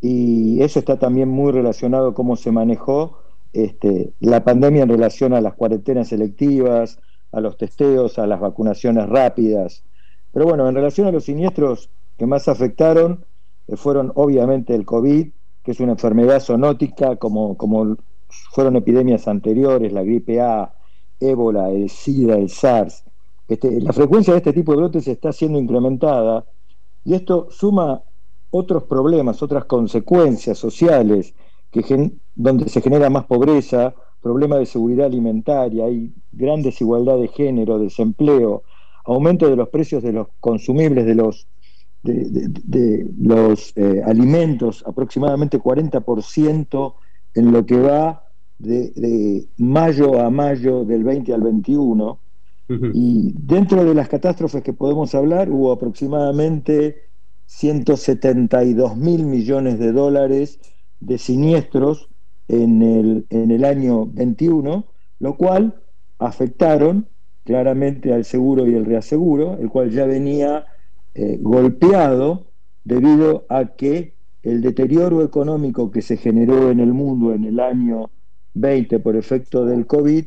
y 0.00 0.62
eso 0.62 0.78
está 0.78 0.98
también 0.98 1.28
muy 1.28 1.52
relacionado 1.52 2.08
a 2.08 2.14
cómo 2.14 2.34
se 2.34 2.50
manejó 2.50 3.18
este, 3.52 4.14
la 4.18 4.42
pandemia 4.42 4.84
en 4.84 4.88
relación 4.88 5.34
a 5.34 5.42
las 5.42 5.52
cuarentenas 5.52 6.08
selectivas, 6.08 6.98
a 7.30 7.42
los 7.42 7.58
testeos, 7.58 8.18
a 8.18 8.26
las 8.26 8.40
vacunaciones 8.40 9.06
rápidas. 9.06 9.84
Pero 10.32 10.46
bueno, 10.46 10.66
en 10.66 10.76
relación 10.76 11.06
a 11.08 11.12
los 11.12 11.24
siniestros 11.24 11.90
que 12.16 12.24
más 12.24 12.48
afectaron, 12.48 13.26
eh, 13.66 13.76
fueron 13.76 14.12
obviamente 14.14 14.74
el 14.74 14.86
COVID, 14.86 15.28
que 15.62 15.72
es 15.72 15.80
una 15.80 15.92
enfermedad 15.92 16.40
zoonótica 16.40 17.16
como, 17.16 17.56
como 17.56 17.96
fueron 18.52 18.76
epidemias 18.76 19.28
anteriores, 19.28 19.92
la 19.92 20.02
gripe 20.02 20.40
A, 20.40 20.74
ébola, 21.20 21.70
el 21.70 21.90
SIDA, 21.90 22.36
el 22.36 22.48
SARS. 22.48 23.04
Este, 23.48 23.80
la 23.80 23.92
frecuencia 23.92 24.34
de 24.34 24.38
este 24.38 24.52
tipo 24.52 24.72
de 24.72 24.78
brotes 24.78 25.08
está 25.08 25.32
siendo 25.32 25.58
incrementada 25.58 26.44
y 27.04 27.14
esto 27.14 27.48
suma 27.50 28.02
otros 28.50 28.84
problemas, 28.84 29.42
otras 29.42 29.64
consecuencias 29.64 30.58
sociales, 30.58 31.34
que 31.70 32.12
donde 32.34 32.68
se 32.68 32.80
genera 32.80 33.10
más 33.10 33.26
pobreza, 33.26 33.94
problemas 34.22 34.60
de 34.60 34.66
seguridad 34.66 35.06
alimentaria, 35.06 35.84
hay 35.84 36.12
gran 36.32 36.62
desigualdad 36.62 37.18
de 37.18 37.28
género, 37.28 37.78
desempleo, 37.78 38.62
aumento 39.04 39.48
de 39.48 39.56
los 39.56 39.68
precios 39.68 40.02
de 40.02 40.12
los 40.12 40.28
consumibles, 40.40 41.06
de 41.06 41.14
los, 41.14 41.46
de, 42.14 42.48
de- 42.48 42.62
de 42.64 43.10
los 43.18 43.72
eh, 43.76 44.02
alimentos, 44.04 44.84
aproximadamente 44.86 45.58
40% 45.58 46.94
en 47.34 47.52
lo 47.52 47.64
que 47.66 47.78
va 47.80 48.24
de, 48.58 48.90
de 48.96 49.48
mayo 49.58 50.20
a 50.20 50.30
mayo 50.30 50.84
del 50.84 51.04
20 51.04 51.32
al 51.34 51.42
21. 51.42 52.20
Y 52.90 53.34
dentro 53.38 53.84
de 53.84 53.94
las 53.94 54.08
catástrofes 54.08 54.62
que 54.62 54.72
podemos 54.72 55.14
hablar, 55.14 55.50
hubo 55.50 55.72
aproximadamente 55.72 57.10
172 57.46 58.96
mil 58.96 59.24
millones 59.24 59.78
de 59.78 59.92
dólares 59.92 60.60
de 61.00 61.18
siniestros 61.18 62.08
en 62.48 62.82
el, 62.82 63.26
en 63.30 63.50
el 63.50 63.64
año 63.64 64.06
21, 64.06 64.86
lo 65.18 65.36
cual 65.36 65.82
afectaron 66.18 67.08
claramente 67.44 68.12
al 68.12 68.24
seguro 68.24 68.66
y 68.66 68.74
el 68.74 68.84
reaseguro, 68.84 69.56
el 69.58 69.68
cual 69.70 69.90
ya 69.90 70.06
venía 70.06 70.66
eh, 71.20 71.36
golpeado 71.40 72.46
debido 72.84 73.44
a 73.48 73.74
que 73.74 74.14
el 74.44 74.60
deterioro 74.60 75.24
económico 75.24 75.90
que 75.90 76.00
se 76.00 76.16
generó 76.16 76.70
en 76.70 76.78
el 76.78 76.92
mundo 76.92 77.34
en 77.34 77.42
el 77.42 77.58
año 77.58 78.08
20 78.54 79.00
por 79.00 79.16
efecto 79.16 79.64
del 79.64 79.88
COVID 79.88 80.26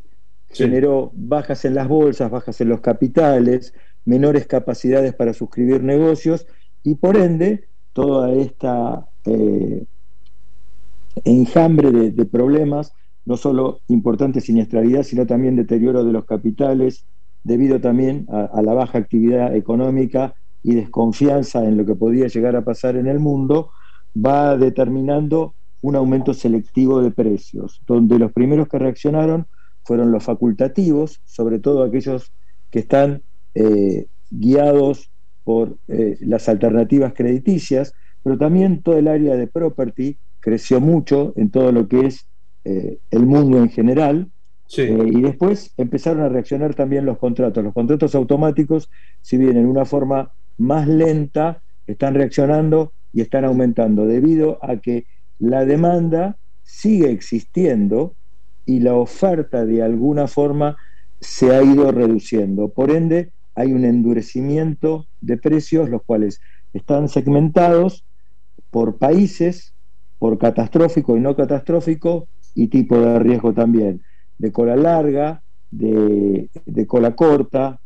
generó 0.49 1.13
bajas 1.13 1.63
en 1.63 1.75
las 1.75 1.87
bolsas, 1.87 2.29
bajas 2.29 2.59
en 2.59 2.67
los 2.67 2.81
capitales, 2.81 3.73
menores 4.03 4.47
capacidades 4.47 5.13
para 5.13 5.31
suscribir 5.31 5.81
negocios 5.81 6.45
y 6.83 6.95
por 6.95 7.15
ende 7.15 7.69
toda 7.93 8.29
esta 8.33 9.07
eh, 9.23 9.85
enjambre 11.23 12.11
de, 12.11 12.25
problemas, 12.25 12.91
no 13.23 13.37
solo 13.37 13.79
importante 13.87 14.41
siniestralidad, 14.41 15.03
sino 15.03 15.25
también 15.25 15.55
deterioro 15.55 16.03
de 16.03 16.11
los 16.11 16.25
capitales, 16.25 17.05
debido 17.45 17.79
también 17.79 18.27
a, 18.29 18.61
la 18.61 18.73
baja 18.73 18.97
actividad 18.97 19.55
económica 19.55 20.35
y 20.63 20.75
desconfianza 20.75 21.63
en 21.63 21.77
lo 21.77 21.85
que 21.85 21.95
podía 21.95 22.27
llegar 22.27 22.55
a 22.55 22.63
pasar 22.63 22.95
en 22.95 23.07
el 23.07 23.19
mundo, 23.19 23.71
va 24.15 24.57
determinando 24.57 25.55
un 25.81 25.95
aumento 25.95 26.33
selectivo 26.33 27.01
de 27.01 27.11
precios, 27.11 27.81
donde 27.87 28.19
los 28.19 28.31
primeros 28.31 28.67
que 28.67 28.79
reaccionaron 28.79 29.47
fueron 29.83 30.11
los 30.11 30.23
facultativos, 30.23 31.21
sobre 31.25 31.59
todo 31.59 31.83
aquellos 31.83 32.31
que 32.69 32.79
están 32.79 33.23
eh, 33.55 34.05
guiados 34.29 35.09
por 35.43 35.77
eh, 35.87 36.17
las 36.21 36.47
alternativas 36.47 37.13
crediticias, 37.13 37.93
pero 38.23 38.37
también 38.37 38.83
todo 38.83 38.97
el 38.97 39.07
área 39.07 39.35
de 39.35 39.47
property 39.47 40.17
creció 40.39 40.79
mucho 40.79 41.33
en 41.35 41.49
todo 41.49 41.71
lo 41.71 41.87
que 41.87 42.05
es 42.05 42.27
eh, 42.63 42.99
el 43.09 43.25
mundo 43.25 43.57
en 43.57 43.69
general. 43.69 44.29
y 44.77 45.21
después 45.21 45.73
empezaron 45.75 46.23
a 46.23 46.29
reaccionar 46.29 46.73
también 46.75 47.05
los 47.05 47.17
contratos. 47.17 47.61
Los 47.61 47.73
contratos 47.73 48.15
automáticos, 48.15 48.89
si 49.21 49.35
bien 49.35 49.57
en 49.57 49.65
una 49.65 49.83
forma 49.83 50.31
más 50.57 50.87
lenta, 50.87 51.61
están 51.87 52.13
reaccionando 52.13 52.93
y 53.13 53.21
están 53.21 53.45
aumentando 53.45 54.05
debido 54.05 54.59
a 54.61 54.77
que 54.77 55.05
la 55.39 55.65
demanda 55.65 56.37
sigue 56.63 57.11
existiendo 57.11 58.15
y 58.65 58.79
la 58.79 58.95
oferta 58.95 59.65
de 59.65 59.81
alguna 59.81 60.27
forma 60.27 60.77
se 61.19 61.53
ha 61.55 61.63
ido 61.63 61.91
reduciendo. 61.91 62.69
Por 62.69 62.91
ende, 62.91 63.31
hay 63.55 63.73
un 63.73 63.85
endurecimiento 63.85 65.07
de 65.19 65.37
precios, 65.37 65.89
los 65.89 66.03
cuales 66.03 66.39
están 66.73 67.09
segmentados 67.09 68.05
por 68.69 68.97
países, 68.97 69.73
por 70.19 70.37
catastrófico 70.37 71.17
y 71.17 71.19
no 71.19 71.35
catastrófico, 71.35 72.27
y 72.53 72.67
tipo 72.67 72.99
de 72.99 73.19
riesgo 73.19 73.53
también, 73.53 74.01
de 74.37 74.51
cola 74.51 74.75
larga, 74.75 75.41
de, 75.69 76.49
cola 76.87 77.15
corta, 77.15 77.79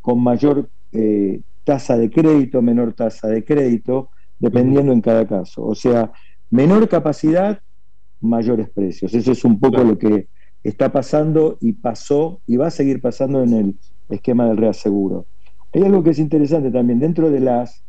con 0.00 0.22
mayor 0.22 0.68
eh, 0.92 1.40
tasa 1.70 1.96
de 1.96 2.10
crédito, 2.10 2.62
menor 2.62 2.94
tasa 2.94 3.28
de 3.28 3.44
crédito, 3.44 4.10
dependiendo 4.40 4.92
en 4.92 5.00
cada 5.00 5.24
caso. 5.24 5.64
O 5.64 5.76
sea, 5.76 6.10
menor 6.50 6.88
capacidad, 6.88 7.60
mayores 8.20 8.68
precios. 8.70 9.14
Eso 9.14 9.30
es 9.30 9.44
un 9.44 9.60
poco 9.60 9.84
lo 9.84 9.96
que 9.96 10.26
está 10.64 10.90
pasando 10.90 11.58
y 11.60 11.74
pasó 11.74 12.40
y 12.44 12.56
va 12.56 12.66
a 12.66 12.72
seguir 12.72 13.00
pasando 13.00 13.44
en 13.44 13.52
el 13.52 13.76
esquema 14.08 14.48
del 14.48 14.56
reaseguro. 14.56 15.26
Hay 15.72 15.84
algo 15.84 16.02
que 16.02 16.10
es 16.10 16.18
interesante 16.18 16.72
también, 16.72 16.98
dentro 16.98 17.30
de 17.30 17.38
las 17.38 17.84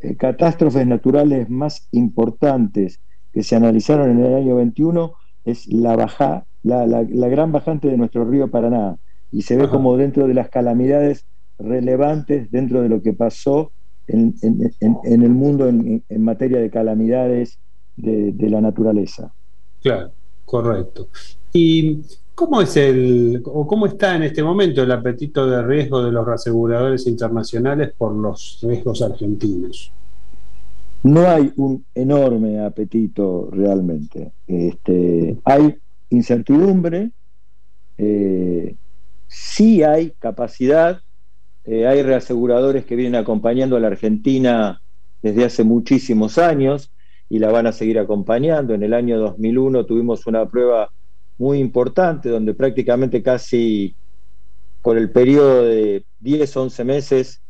eh, 0.00 0.14
catástrofes 0.14 0.86
naturales 0.86 1.48
más 1.48 1.88
importantes 1.90 3.00
que 3.32 3.42
se 3.42 3.56
analizaron 3.56 4.10
en 4.10 4.26
el 4.26 4.34
año 4.34 4.56
21 4.56 5.14
es 5.46 5.66
la, 5.68 5.96
baja, 5.96 6.44
la, 6.62 7.02
gran 7.28 7.50
bajante 7.50 7.88
de 7.88 7.96
nuestro 7.96 8.26
río 8.26 8.50
Paraná 8.50 8.98
y 9.30 9.40
se 9.40 9.56
ve 9.56 9.70
como 9.70 9.96
dentro 9.96 10.28
de 10.28 10.34
las 10.34 10.50
calamidades 10.50 11.24
relevantes 11.58 12.50
dentro 12.50 12.82
de 12.82 12.88
lo 12.88 13.02
que 13.02 13.12
pasó 13.12 13.72
en, 14.06 14.34
el 15.04 15.30
mundo 15.30 15.68
en, 15.68 16.02
materia 16.18 16.58
de 16.58 16.70
calamidades 16.70 17.58
de, 17.96 18.32
de 18.32 18.50
la 18.50 18.60
naturaleza. 18.60 19.32
Claro, 19.80 20.10
correcto. 20.44 21.08
¿Y 21.52 22.00
cómo 22.34 22.62
es 22.62 22.76
el 22.76 23.42
o 23.44 23.66
cómo 23.66 23.86
está 23.86 24.16
en 24.16 24.24
este 24.24 24.42
momento 24.42 24.82
el 24.82 24.90
apetito 24.90 25.46
de 25.46 25.62
riesgo 25.62 26.02
de 26.02 26.12
los 26.12 26.26
aseguradores 26.28 27.06
internacionales 27.06 27.92
por 27.96 28.14
los 28.14 28.58
riesgos 28.62 29.02
argentinos? 29.02 29.92
No 31.02 31.28
hay 31.28 31.52
un 31.56 31.84
enorme 31.94 32.60
apetito 32.60 33.48
realmente. 33.50 34.32
Este, 34.46 35.36
hay 35.44 35.76
incertidumbre, 36.10 37.10
eh, 37.98 38.76
sí 39.26 39.82
hay 39.82 40.12
capacidad, 40.18 41.00
eh, 41.64 41.86
hay 41.86 42.02
reaseguradores 42.02 42.84
que 42.84 42.96
vienen 42.96 43.14
acompañando 43.14 43.76
a 43.76 43.80
la 43.80 43.88
Argentina 43.88 44.80
desde 45.22 45.44
hace 45.44 45.64
muchísimos 45.64 46.38
años 46.38 46.92
y 47.28 47.38
la 47.38 47.50
van 47.50 47.66
a 47.66 47.72
seguir 47.72 47.98
acompañando. 47.98 48.74
En 48.74 48.82
el 48.82 48.92
año 48.92 49.18
2001 49.18 49.86
tuvimos 49.86 50.26
una 50.26 50.48
prueba 50.48 50.90
muy 51.38 51.58
importante, 51.58 52.28
donde 52.28 52.54
prácticamente 52.54 53.22
casi 53.22 53.96
por 54.82 54.98
el 54.98 55.10
periodo 55.10 55.64
de 55.64 56.04
10, 56.18 56.56
11 56.56 56.84
meses 56.84 57.42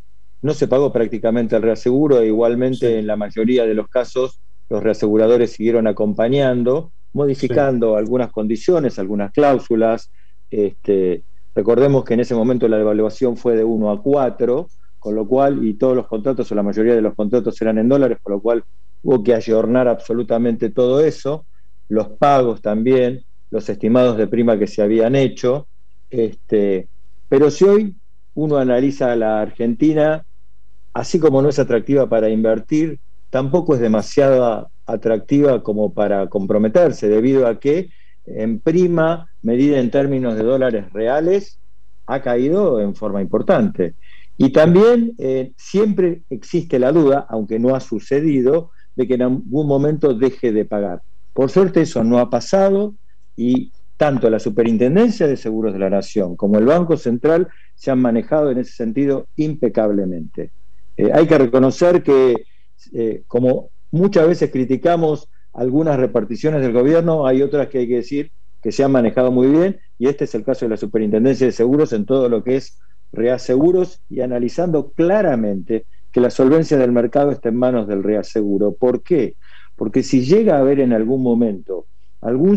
no 0.42 0.54
se 0.54 0.68
pagó 0.68 0.92
prácticamente 0.92 1.56
el 1.56 1.62
reaseguro 1.62 2.20
e 2.20 2.26
igualmente 2.26 2.98
en 2.98 3.06
la 3.06 3.16
mayoría 3.16 3.64
de 3.64 3.74
los 3.74 3.88
casos 3.88 4.40
los 4.68 4.82
reaseguradores 4.82 5.52
siguieron 5.52 5.86
acompañando, 5.86 6.92
modificando 7.12 7.96
algunas 7.96 8.32
condiciones, 8.32 8.98
algunas 8.98 9.30
cláusulas. 9.30 10.10
Este, 10.50 11.24
recordemos 11.54 12.04
que 12.04 12.14
en 12.14 12.20
ese 12.20 12.34
momento 12.34 12.68
la 12.68 12.78
devaluación 12.78 13.36
fue 13.36 13.56
de 13.56 13.64
1 13.64 13.90
a 13.90 14.02
4, 14.02 14.68
con 14.98 15.14
lo 15.14 15.26
cual, 15.26 15.64
y 15.66 15.74
todos 15.74 15.96
los 15.96 16.06
contratos 16.06 16.50
o 16.50 16.54
la 16.54 16.62
mayoría 16.62 16.94
de 16.94 17.02
los 17.02 17.14
contratos 17.14 17.60
eran 17.60 17.78
en 17.78 17.88
dólares, 17.88 18.18
con 18.22 18.34
lo 18.34 18.40
cual 18.40 18.64
hubo 19.02 19.22
que 19.22 19.34
ayornar 19.34 19.88
absolutamente 19.88 20.70
todo 20.70 21.00
eso, 21.00 21.46
los 21.88 22.08
pagos 22.10 22.62
también, 22.62 23.24
los 23.50 23.68
estimados 23.68 24.16
de 24.16 24.28
prima 24.28 24.58
que 24.58 24.66
se 24.66 24.80
habían 24.80 25.16
hecho. 25.16 25.68
Este, 26.08 26.88
pero 27.28 27.50
si 27.50 27.64
hoy 27.64 27.96
uno 28.34 28.56
analiza 28.56 29.12
a 29.12 29.16
la 29.16 29.40
Argentina, 29.40 30.24
así 30.94 31.18
como 31.18 31.42
no 31.42 31.48
es 31.48 31.58
atractiva 31.58 32.08
para 32.08 32.28
invertir, 32.28 33.00
tampoco 33.30 33.74
es 33.74 33.80
demasiado 33.80 34.70
atractiva 34.86 35.62
como 35.62 35.92
para 35.92 36.28
comprometerse, 36.28 37.08
debido 37.08 37.46
a 37.46 37.58
que 37.58 37.88
en 38.26 38.60
prima, 38.60 39.28
medida 39.42 39.78
en 39.78 39.90
términos 39.90 40.36
de 40.36 40.42
dólares 40.42 40.92
reales, 40.92 41.58
ha 42.06 42.20
caído 42.20 42.80
en 42.80 42.94
forma 42.94 43.20
importante. 43.20 43.94
Y 44.36 44.50
también 44.50 45.14
eh, 45.18 45.52
siempre 45.56 46.22
existe 46.30 46.78
la 46.78 46.92
duda, 46.92 47.26
aunque 47.28 47.58
no 47.58 47.74
ha 47.74 47.80
sucedido, 47.80 48.70
de 48.96 49.06
que 49.06 49.14
en 49.14 49.22
algún 49.22 49.66
momento 49.66 50.14
deje 50.14 50.52
de 50.52 50.64
pagar. 50.64 51.02
Por 51.32 51.50
suerte 51.50 51.82
eso 51.82 52.04
no 52.04 52.18
ha 52.18 52.28
pasado, 52.28 52.94
y 53.36 53.72
tanto 53.96 54.28
la 54.28 54.38
Superintendencia 54.38 55.26
de 55.26 55.36
Seguros 55.36 55.72
de 55.72 55.78
la 55.78 55.90
Nación 55.90 56.34
como 56.36 56.58
el 56.58 56.64
Banco 56.64 56.96
Central 56.96 57.48
se 57.74 57.90
han 57.90 58.00
manejado 58.00 58.50
en 58.50 58.58
ese 58.58 58.72
sentido 58.72 59.26
impecablemente. 59.36 60.50
Eh, 60.96 61.10
hay 61.12 61.26
que 61.26 61.38
reconocer 61.38 62.02
que, 62.02 62.34
eh, 62.92 63.22
como 63.28 63.70
muchas 63.90 64.26
veces 64.26 64.50
criticamos 64.50 65.28
algunas 65.52 65.98
reparticiones 65.98 66.62
del 66.62 66.72
gobierno, 66.72 67.26
hay 67.26 67.42
otras 67.42 67.68
que 67.68 67.78
hay 67.78 67.88
que 67.88 67.96
decir 67.96 68.32
que 68.62 68.72
se 68.72 68.84
han 68.84 68.92
manejado 68.92 69.32
muy 69.32 69.48
bien, 69.48 69.80
y 69.98 70.08
este 70.08 70.24
es 70.24 70.34
el 70.34 70.44
caso 70.44 70.64
de 70.64 70.70
la 70.70 70.76
Superintendencia 70.76 71.46
de 71.46 71.52
Seguros 71.52 71.92
en 71.92 72.06
todo 72.06 72.28
lo 72.28 72.44
que 72.44 72.56
es 72.56 72.78
reaseguros 73.12 74.00
y 74.08 74.20
analizando 74.20 74.92
claramente 74.92 75.86
que 76.10 76.20
la 76.20 76.30
solvencia 76.30 76.78
del 76.78 76.92
mercado 76.92 77.30
está 77.30 77.48
en 77.48 77.56
manos 77.56 77.88
del 77.88 78.02
reaseguro. 78.02 78.72
¿Por 78.74 79.02
qué? 79.02 79.36
Porque 79.76 80.02
si 80.02 80.24
llega 80.24 80.56
a 80.56 80.60
haber 80.60 80.80
en 80.80 80.92
algún 80.92 81.22
momento 81.22 81.86
algún 82.20 82.56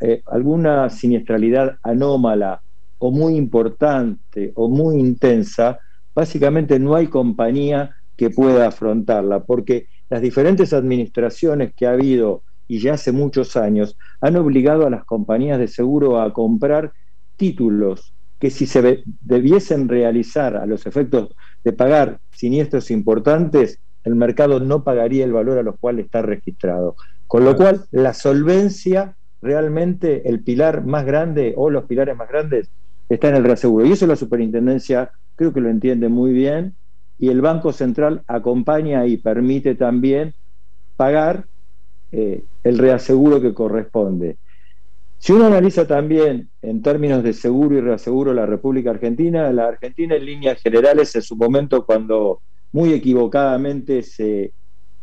eh, 0.00 0.22
alguna 0.26 0.88
siniestralidad 0.88 1.76
anómala 1.82 2.62
o 2.98 3.10
muy 3.10 3.36
importante 3.36 4.52
o 4.54 4.68
muy 4.68 5.00
intensa, 5.00 5.80
básicamente 6.14 6.78
no 6.78 6.94
hay 6.94 7.08
compañía 7.08 7.96
que 8.16 8.30
pueda 8.30 8.68
afrontarla, 8.68 9.42
porque 9.44 9.88
las 10.14 10.22
diferentes 10.22 10.72
administraciones 10.72 11.74
que 11.74 11.88
ha 11.88 11.90
habido 11.90 12.44
y 12.68 12.78
ya 12.78 12.94
hace 12.94 13.10
muchos 13.10 13.56
años 13.56 13.98
han 14.20 14.36
obligado 14.36 14.86
a 14.86 14.90
las 14.90 15.04
compañías 15.04 15.58
de 15.58 15.66
seguro 15.66 16.20
a 16.20 16.32
comprar 16.32 16.92
títulos 17.36 18.14
que 18.38 18.48
si 18.50 18.66
se 18.66 19.02
debiesen 19.22 19.88
realizar 19.88 20.56
a 20.56 20.66
los 20.66 20.86
efectos 20.86 21.34
de 21.64 21.72
pagar 21.72 22.20
siniestros 22.30 22.92
importantes, 22.92 23.80
el 24.04 24.14
mercado 24.14 24.60
no 24.60 24.84
pagaría 24.84 25.24
el 25.24 25.32
valor 25.32 25.58
a 25.58 25.64
los 25.64 25.80
cuales 25.80 26.04
está 26.04 26.22
registrado. 26.22 26.94
Con 27.26 27.44
lo 27.44 27.56
cual, 27.56 27.86
la 27.90 28.14
solvencia, 28.14 29.16
realmente 29.42 30.28
el 30.28 30.44
pilar 30.44 30.86
más 30.86 31.04
grande 31.06 31.54
o 31.56 31.70
los 31.70 31.86
pilares 31.86 32.16
más 32.16 32.28
grandes 32.28 32.70
está 33.08 33.30
en 33.30 33.34
el 33.34 33.42
reaseguro. 33.42 33.84
Y 33.84 33.90
eso 33.90 34.06
la 34.06 34.14
superintendencia 34.14 35.10
creo 35.34 35.52
que 35.52 35.60
lo 35.60 35.70
entiende 35.70 36.08
muy 36.08 36.32
bien 36.32 36.76
y 37.18 37.28
el 37.28 37.40
Banco 37.40 37.72
Central 37.72 38.22
acompaña 38.26 39.06
y 39.06 39.16
permite 39.16 39.74
también 39.74 40.34
pagar 40.96 41.46
eh, 42.12 42.44
el 42.62 42.78
reaseguro 42.78 43.40
que 43.40 43.54
corresponde. 43.54 44.36
Si 45.18 45.32
uno 45.32 45.46
analiza 45.46 45.86
también 45.86 46.50
en 46.60 46.82
términos 46.82 47.22
de 47.22 47.32
seguro 47.32 47.76
y 47.76 47.80
reaseguro 47.80 48.34
la 48.34 48.46
República 48.46 48.90
Argentina, 48.90 49.50
la 49.52 49.68
Argentina 49.68 50.14
en 50.16 50.26
líneas 50.26 50.60
generales 50.60 51.14
en 51.16 51.22
su 51.22 51.36
momento 51.36 51.86
cuando 51.86 52.42
muy 52.72 52.92
equivocadamente 52.92 54.02
se 54.02 54.52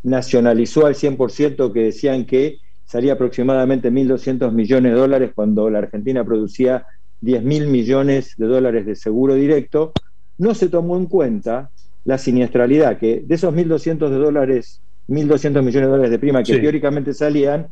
nacionalizó 0.03 0.85
al 0.85 0.95
100% 0.95 1.71
que 1.71 1.79
decían 1.79 2.25
que 2.25 2.59
salía 2.85 3.13
aproximadamente 3.13 3.91
1.200 3.91 4.51
millones 4.51 4.93
de 4.93 4.99
dólares 4.99 5.31
cuando 5.33 5.69
la 5.69 5.79
Argentina 5.79 6.23
producía 6.23 6.85
10.000 7.21 7.67
millones 7.67 8.33
de 8.37 8.45
dólares 8.45 8.85
de 8.85 8.95
seguro 8.95 9.35
directo, 9.35 9.93
no 10.37 10.53
se 10.53 10.69
tomó 10.69 10.97
en 10.97 11.05
cuenta 11.05 11.71
la 12.03 12.17
siniestralidad, 12.17 12.97
que 12.97 13.23
de 13.25 13.35
esos 13.35 13.53
1.200 13.53 14.09
de 14.09 14.17
dólares, 14.17 14.81
1.200 15.07 15.61
millones 15.63 15.87
de 15.87 15.91
dólares 15.91 16.11
de 16.11 16.19
prima 16.19 16.43
que 16.43 16.53
Sí. 16.55 16.61
teóricamente 16.61 17.13
salían, 17.13 17.67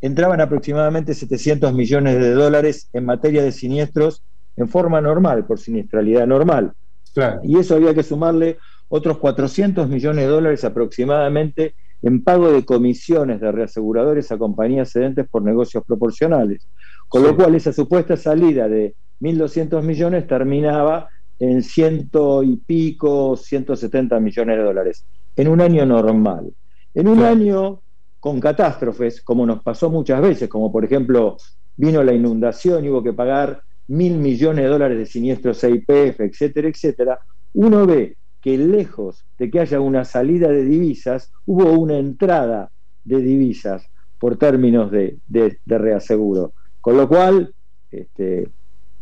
entraban 0.00 0.40
aproximadamente 0.40 1.14
700 1.14 1.72
millones 1.72 2.18
de 2.18 2.30
dólares 2.32 2.88
en 2.92 3.04
materia 3.04 3.42
de 3.42 3.52
siniestros 3.52 4.22
en 4.56 4.68
forma 4.68 5.00
normal, 5.00 5.46
por 5.46 5.58
siniestralidad 5.58 6.26
normal. 6.26 6.72
Claro. 7.12 7.40
Y 7.42 7.58
eso 7.58 7.74
había 7.74 7.94
que 7.94 8.02
sumarle 8.02 8.58
otros 8.88 9.18
400 9.18 9.88
millones 9.88 10.24
de 10.24 10.30
dólares 10.30 10.64
aproximadamente 10.64 11.74
en 12.02 12.22
pago 12.22 12.52
de 12.52 12.64
comisiones 12.64 13.40
de 13.40 13.50
reaseguradores 13.50 14.30
a 14.30 14.38
compañías 14.38 14.92
cedentes 14.92 15.26
por 15.28 15.42
negocios 15.42 15.82
proporcionales. 15.86 16.68
Con 17.08 17.22
lo 17.22 17.34
cual 17.34 17.54
esa 17.54 17.72
supuesta 17.72 18.16
salida 18.16 18.68
de 18.68 18.94
1.200 19.20 19.82
millones 19.82 20.26
terminaba 20.26 21.08
en 21.38 21.62
ciento 21.62 22.42
y 22.42 22.56
pico, 22.56 23.36
170 23.36 24.18
millones 24.20 24.56
de 24.56 24.62
dólares, 24.62 25.06
en 25.36 25.48
un 25.48 25.60
año 25.60 25.84
normal. 25.86 26.52
En 26.94 27.08
un 27.08 27.22
año 27.22 27.82
con 28.20 28.40
catástrofes, 28.40 29.20
como 29.22 29.44
nos 29.44 29.62
pasó 29.62 29.90
muchas 29.90 30.20
veces, 30.22 30.48
como 30.48 30.70
por 30.72 30.84
ejemplo 30.84 31.36
vino 31.76 32.02
la 32.02 32.12
inundación 32.14 32.84
y 32.84 32.88
hubo 32.88 33.02
que 33.02 33.12
pagar 33.12 33.60
mil 33.88 34.16
millones 34.16 34.64
de 34.64 34.70
dólares 34.70 34.96
de 34.98 35.06
siniestros 35.06 35.60
CIPF, 35.60 36.20
etcétera, 36.20 36.68
etcétera, 36.68 37.20
uno 37.54 37.86
ve 37.86 38.16
que 38.40 38.56
lejos 38.56 39.24
de 39.38 39.50
que 39.50 39.60
haya 39.60 39.80
una 39.80 40.04
salida 40.04 40.48
de 40.48 40.64
divisas, 40.64 41.32
hubo 41.46 41.72
una 41.72 41.98
entrada 41.98 42.70
de 43.02 43.18
divisas 43.20 43.86
por 44.18 44.36
términos 44.38 44.90
de, 44.90 45.18
de- 45.26 45.58
de 45.64 45.78
reaseguro. 45.78 46.54
Con 46.80 46.96
lo 46.96 47.08
cual, 47.08 47.52
este, 47.90 48.48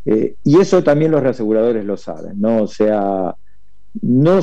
eh, 0.05 0.37
y 0.45 0.61
eso 0.61 0.83
también 0.83 1.13
los 1.13 1.23
reaseguradores 1.23 1.85
lo 1.85 1.97
saben, 1.97 2.41
¿no? 2.41 2.63
O 2.63 2.67
sea, 2.67 3.35
no 4.01 4.41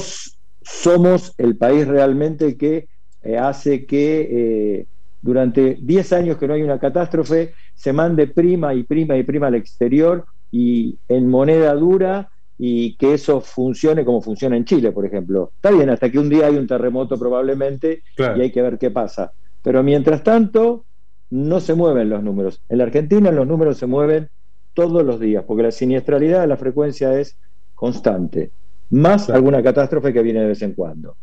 somos 0.61 1.33
el 1.37 1.57
país 1.57 1.87
realmente 1.87 2.57
que 2.57 2.87
eh, 3.23 3.37
hace 3.37 3.85
que 3.85 4.27
eh, 4.31 4.85
durante 5.21 5.77
10 5.81 6.13
años 6.13 6.37
que 6.37 6.47
no 6.47 6.53
hay 6.53 6.61
una 6.61 6.79
catástrofe 6.79 7.53
se 7.73 7.91
mande 7.91 8.27
prima 8.27 8.73
y 8.73 8.83
prima 8.83 9.17
y 9.17 9.23
prima 9.23 9.47
al 9.47 9.55
exterior 9.55 10.25
y 10.51 10.97
en 11.07 11.27
moneda 11.27 11.73
dura 11.75 12.29
y 12.57 12.95
que 12.97 13.13
eso 13.13 13.39
funcione 13.41 14.03
como 14.03 14.21
funciona 14.21 14.57
en 14.57 14.65
Chile, 14.65 14.91
por 14.91 15.05
ejemplo. 15.05 15.51
Está 15.55 15.71
bien, 15.71 15.89
hasta 15.89 16.09
que 16.09 16.19
un 16.19 16.29
día 16.29 16.47
hay 16.47 16.55
un 16.57 16.67
terremoto 16.67 17.17
probablemente 17.17 18.03
Claro. 18.15 18.37
y 18.37 18.41
hay 18.41 18.51
que 18.51 18.61
ver 18.61 18.77
qué 18.77 18.91
pasa. 18.91 19.31
Pero 19.61 19.81
mientras 19.83 20.23
tanto, 20.23 20.85
no 21.29 21.59
se 21.59 21.73
mueven 21.73 22.09
los 22.09 22.23
números. 22.23 22.61
En 22.69 22.79
la 22.79 22.85
Argentina 22.85 23.31
los 23.31 23.47
números 23.47 23.77
se 23.77 23.85
mueven 23.85 24.29
todos 24.73 25.05
los 25.05 25.19
días, 25.19 25.43
porque 25.45 25.63
la 25.63 25.71
siniestralidad, 25.71 26.47
la 26.47 26.57
frecuencia 26.57 27.19
es 27.19 27.37
constante, 27.75 28.51
más 28.89 29.29
alguna 29.29 29.61
catástrofe 29.63 30.13
que 30.13 30.21
viene 30.21 30.41
de 30.41 30.47
vez 30.47 30.61
en 30.61 30.73
cuando. 30.73 31.15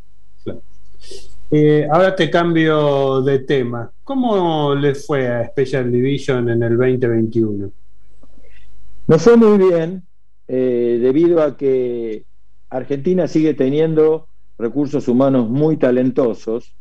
Eh, 1.51 1.86
ahora 1.90 2.16
te 2.16 2.28
cambio 2.28 3.22
de 3.22 3.40
tema. 3.40 3.90
¿Cómo 4.03 4.74
le 4.74 4.94
fue 4.94 5.28
a 5.28 5.47
Special 5.49 5.92
Division 5.92 6.49
en 6.49 6.62
el 6.62 6.76
2021? 6.76 7.70
Nos 9.07 9.22
fue 9.22 9.36
muy 9.36 9.57
bien, 9.57 10.03
eh, 10.49 10.99
debido 11.01 11.42
a 11.42 11.57
que 11.57 12.24
Argentina 12.68 13.28
sigue 13.28 13.55
teniendo 13.55 14.26
recursos 14.59 15.07
humanos 15.07 15.49
muy 15.49 15.76
talentosos 15.76 16.74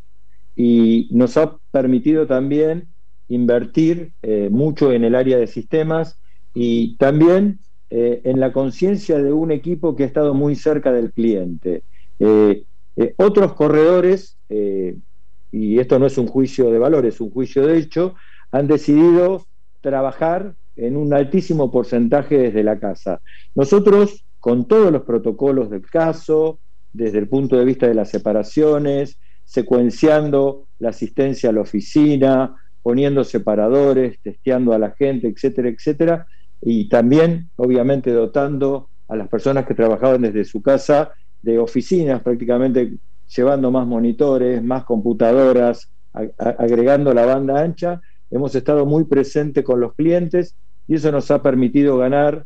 y 0.55 1.09
nos 1.11 1.37
ha 1.37 1.57
permitido 1.71 2.25
también 2.25 2.87
invertir 3.27 4.13
eh, 4.21 4.49
mucho 4.51 4.91
en 4.91 5.03
el 5.03 5.15
área 5.15 5.37
de 5.37 5.47
sistemas 5.47 6.19
y 6.55 6.95
también 6.95 7.59
eh, 7.89 8.21
en 8.23 8.39
la 8.39 8.51
conciencia 8.51 9.21
de 9.21 9.31
un 9.31 9.51
equipo 9.51 9.95
que 9.95 10.03
ha 10.03 10.07
estado 10.07 10.33
muy 10.33 10.55
cerca 10.55 10.91
del 10.91 11.11
cliente. 11.11 11.83
Eh, 12.17 12.63
eh, 12.95 13.13
otros 13.17 13.53
corredores, 13.53 14.37
y 15.51 15.79
esto 15.79 15.99
no 15.99 16.05
es 16.05 16.17
un 16.17 16.27
juicio 16.27 16.71
de 16.71 16.79
valor, 16.79 17.05
es 17.05 17.19
un 17.19 17.29
juicio 17.29 17.67
de 17.67 17.77
hecho, 17.77 18.15
han 18.51 18.67
decidido 18.67 19.45
trabajar 19.81 20.55
en 20.77 20.95
un 20.95 21.13
altísimo 21.13 21.71
porcentaje 21.71 22.37
desde 22.37 22.63
la 22.63 22.79
casa. 22.79 23.21
Nosotros, 23.53 24.25
con 24.39 24.67
todos 24.67 24.91
los 24.91 25.03
protocolos 25.03 25.69
del 25.69 25.81
caso, 25.81 26.59
desde 26.93 27.19
el 27.19 27.27
punto 27.27 27.57
de 27.57 27.65
vista 27.65 27.87
de 27.87 27.95
las 27.95 28.09
separaciones, 28.09 29.19
secuenciando 29.43 30.67
la 30.79 30.89
asistencia 30.89 31.49
a 31.49 31.53
la 31.53 31.61
oficina, 31.61 32.55
poniendo 32.81 33.23
separadores, 33.23 34.19
testeando 34.21 34.73
a 34.73 34.79
la 34.79 34.91
gente, 34.91 35.27
etcétera, 35.27 35.69
etcétera, 35.69 36.27
y 36.61 36.89
también, 36.89 37.49
obviamente, 37.55 38.11
dotando 38.11 38.89
a 39.07 39.15
las 39.15 39.27
personas 39.27 39.65
que 39.65 39.73
trabajaban 39.73 40.21
desde 40.21 40.45
su 40.45 40.61
casa 40.61 41.11
de 41.41 41.59
oficinas, 41.59 42.21
prácticamente 42.21 42.97
llevando 43.35 43.71
más 43.71 43.85
monitores, 43.85 44.63
más 44.63 44.83
computadoras, 44.83 45.89
agregando 46.37 47.13
la 47.13 47.25
banda 47.25 47.61
ancha. 47.61 48.01
Hemos 48.31 48.55
estado 48.55 48.85
muy 48.85 49.03
presentes 49.03 49.63
con 49.63 49.79
los 49.79 49.93
clientes 49.93 50.55
y 50.87 50.95
eso 50.95 51.11
nos 51.11 51.29
ha 51.31 51.41
permitido 51.41 51.97
ganar 51.97 52.45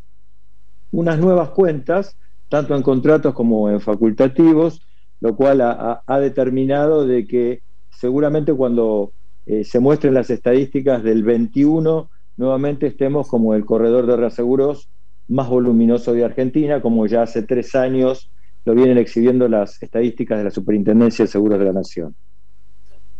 unas 0.92 1.20
nuevas 1.20 1.50
cuentas, 1.52 2.18
tanto 2.50 2.76
en 2.76 2.82
contratos 2.82 3.34
como 3.34 3.70
en 3.70 3.80
facultativos, 3.80 4.82
lo 5.22 5.36
cual 5.36 5.62
ha 5.62 6.20
determinado 6.20 7.06
de 7.06 7.28
que 7.28 7.62
seguramente 7.90 8.54
cuando 8.54 9.14
eh, 9.46 9.64
se 9.64 9.80
muestren 9.80 10.14
las 10.14 10.30
estadísticas 10.30 11.04
del 11.04 11.24
21, 11.24 12.10
nuevamente 12.40 12.88
estemos 12.88 13.28
como 13.28 13.54
el 13.54 13.66
corredor 13.66 14.08
de 14.08 14.16
reaseguros 14.16 14.88
más 15.28 15.50
voluminoso 15.50 16.14
de 16.14 16.24
Argentina, 16.24 16.82
como 16.82 17.06
ya 17.06 17.24
hace 17.24 17.44
tres 17.44 17.76
años 17.76 18.32
lo 18.64 18.74
vienen 18.74 18.98
exhibiendo 18.98 19.50
las 19.50 19.84
estadísticas 19.84 20.38
de 20.38 20.46
la 20.46 20.50
Superintendencia 20.50 21.26
de 21.26 21.32
Seguros 21.32 21.60
de 21.60 21.66
la 21.66 21.74
Nación. 21.74 22.16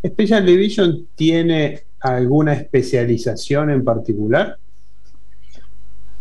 ¿Special 0.08 0.46
Division 0.46 1.08
tiene 1.16 1.82
alguna 2.00 2.54
especialización 2.54 3.70
en 3.72 3.84
particular? 3.84 4.58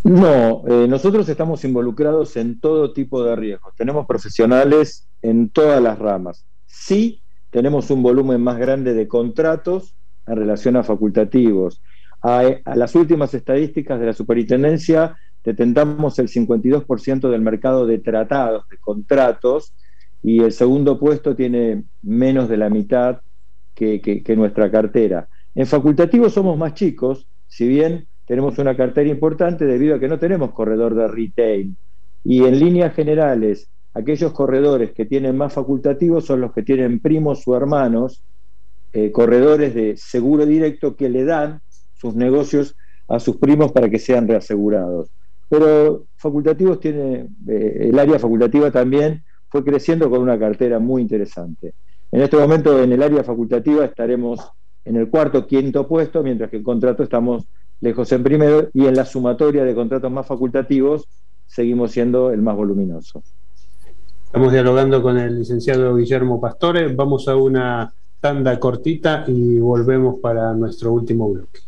No, 0.02 0.64
eh, 0.66 0.88
nosotros 0.88 1.28
estamos 1.28 1.64
involucrados 1.64 2.36
en 2.36 2.58
todo 2.58 2.92
tipo 2.92 3.22
de 3.22 3.36
riesgos. 3.36 3.74
Tenemos 3.76 4.06
profesionales 4.06 5.06
en 5.22 5.50
todas 5.50 5.80
las 5.80 6.00
ramas. 6.00 6.44
Sí, 6.66 7.20
tenemos 7.50 7.90
un 7.92 8.02
volumen 8.02 8.40
más 8.40 8.58
grande 8.58 8.92
de 8.92 9.06
contratos 9.06 9.94
en 10.26 10.36
relación 10.36 10.76
a 10.76 10.82
facultativos. 10.82 11.80
A, 12.22 12.42
las 12.74 12.94
últimas 12.94 13.32
estadísticas 13.34 14.00
de 14.00 14.06
la 14.06 14.12
superintendencia, 14.12 15.16
detentamos 15.44 16.18
el 16.18 16.28
52% 16.28 17.30
del 17.30 17.40
mercado 17.40 17.86
de 17.86 17.98
tratados, 17.98 18.68
de 18.68 18.78
contratos, 18.78 19.74
y 20.22 20.42
el 20.42 20.52
segundo 20.52 20.98
puesto 20.98 21.36
tiene 21.36 21.84
menos 22.02 22.48
de 22.48 22.56
la 22.56 22.68
mitad 22.68 23.20
que 23.74 24.34
nuestra 24.36 24.70
cartera. 24.70 25.28
En 25.54 25.66
facultativos 25.66 26.32
somos 26.32 26.58
más 26.58 26.74
chicos, 26.74 27.28
si 27.46 27.68
bien 27.68 28.08
tenemos 28.28 28.58
una 28.58 28.76
cartera 28.76 29.08
importante 29.08 29.64
debido 29.64 29.96
a 29.96 29.98
que 29.98 30.06
no 30.06 30.18
tenemos 30.18 30.52
corredor 30.52 30.94
de 30.94 31.08
retail. 31.08 31.74
Y 32.24 32.44
en 32.44 32.58
líneas 32.58 32.94
generales, 32.94 33.70
aquellos 33.94 34.32
corredores 34.32 34.92
que 34.92 35.06
tienen 35.06 35.36
más 35.36 35.54
facultativos 35.54 36.26
son 36.26 36.42
los 36.42 36.52
que 36.52 36.62
tienen 36.62 37.00
primos 37.00 37.42
o 37.46 37.56
hermanos, 37.56 38.22
eh, 38.92 39.10
corredores 39.10 39.74
de 39.74 39.96
seguro 39.96 40.44
directo 40.44 40.94
que 40.94 41.08
le 41.08 41.24
dan 41.24 41.62
sus 42.00 42.14
negocios 42.14 42.76
a 43.08 43.18
sus 43.20 43.36
primos 43.36 43.72
para 43.72 43.88
que 43.88 43.98
sean 43.98 44.28
reasegurados. 44.28 45.10
Pero 45.48 46.06
facultativos 46.16 46.78
tiene, 46.78 47.28
eh, 47.48 47.88
el 47.90 47.98
área 47.98 48.18
facultativa 48.18 48.70
también 48.70 49.24
fue 49.48 49.64
creciendo 49.64 50.10
con 50.10 50.20
una 50.20 50.38
cartera 50.38 50.78
muy 50.78 51.02
interesante. 51.02 51.74
En 52.12 52.20
este 52.20 52.36
momento 52.36 52.82
en 52.82 52.92
el 52.92 53.02
área 53.02 53.24
facultativa 53.24 53.84
estaremos 53.84 54.40
en 54.84 54.96
el 54.96 55.08
cuarto, 55.08 55.46
quinto 55.46 55.86
puesto, 55.86 56.22
mientras 56.22 56.50
que 56.50 56.56
en 56.56 56.62
contrato 56.62 57.02
estamos 57.02 57.44
lejos 57.80 58.10
en 58.12 58.22
primero 58.22 58.68
y 58.72 58.86
en 58.86 58.94
la 58.94 59.04
sumatoria 59.04 59.64
de 59.64 59.74
contratos 59.74 60.10
más 60.10 60.26
facultativos 60.26 61.06
seguimos 61.46 61.92
siendo 61.92 62.30
el 62.30 62.42
más 62.42 62.56
voluminoso. 62.56 63.22
Estamos 64.24 64.52
dialogando 64.52 65.02
con 65.02 65.16
el 65.16 65.38
licenciado 65.38 65.96
Guillermo 65.96 66.40
Pastore. 66.40 66.94
Vamos 66.94 67.28
a 67.28 67.36
una 67.36 67.92
tanda 68.20 68.58
cortita 68.58 69.24
y 69.26 69.58
volvemos 69.58 70.16
para 70.20 70.52
nuestro 70.54 70.92
último 70.92 71.30
bloque. 71.30 71.60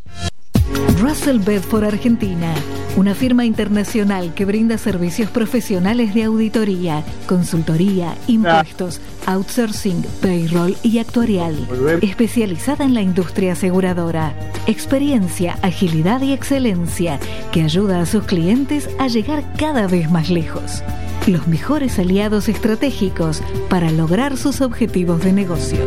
Russell 1.01 1.39
Bedford 1.39 1.85
Argentina, 1.85 2.53
una 2.95 3.15
firma 3.15 3.43
internacional 3.43 4.35
que 4.35 4.45
brinda 4.45 4.77
servicios 4.77 5.31
profesionales 5.31 6.13
de 6.13 6.25
auditoría, 6.25 7.03
consultoría, 7.27 8.15
impuestos, 8.27 9.01
outsourcing, 9.25 10.03
payroll 10.21 10.75
y 10.83 10.99
actuarial, 10.99 11.55
especializada 12.01 12.85
en 12.85 12.93
la 12.93 13.01
industria 13.01 13.53
aseguradora. 13.53 14.35
Experiencia, 14.67 15.57
agilidad 15.63 16.21
y 16.21 16.33
excelencia 16.33 17.19
que 17.51 17.63
ayuda 17.63 18.01
a 18.01 18.05
sus 18.05 18.25
clientes 18.25 18.87
a 18.99 19.07
llegar 19.07 19.43
cada 19.57 19.87
vez 19.87 20.11
más 20.11 20.29
lejos. 20.29 20.83
Los 21.25 21.47
mejores 21.47 21.97
aliados 21.97 22.47
estratégicos 22.47 23.41
para 23.69 23.91
lograr 23.91 24.37
sus 24.37 24.61
objetivos 24.61 25.23
de 25.23 25.33
negocio. 25.33 25.79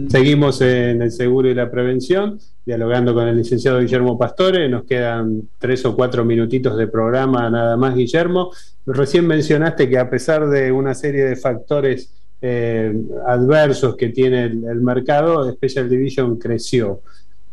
Seguimos 0.08 0.60
en 0.60 1.02
el 1.02 1.10
seguro 1.10 1.48
y 1.48 1.54
la 1.54 1.68
prevención, 1.68 2.38
dialogando 2.64 3.12
con 3.14 3.26
el 3.26 3.36
licenciado 3.36 3.80
Guillermo 3.80 4.16
Pastore. 4.16 4.68
Nos 4.68 4.84
quedan 4.84 5.48
tres 5.58 5.84
o 5.84 5.96
cuatro 5.96 6.24
minutitos 6.24 6.78
de 6.78 6.86
programa 6.86 7.50
nada 7.50 7.76
más, 7.76 7.96
Guillermo. 7.96 8.52
Recién 8.86 9.26
mencionaste 9.26 9.88
que 9.88 9.98
a 9.98 10.08
pesar 10.08 10.48
de 10.48 10.70
una 10.70 10.94
serie 10.94 11.24
de 11.24 11.34
factores 11.34 12.12
eh, 12.40 12.94
adversos 13.26 13.96
que 13.96 14.10
tiene 14.10 14.44
el, 14.44 14.64
el, 14.64 14.80
mercado, 14.82 15.50
Special 15.52 15.88
Division 15.88 16.38
creció. 16.38 17.00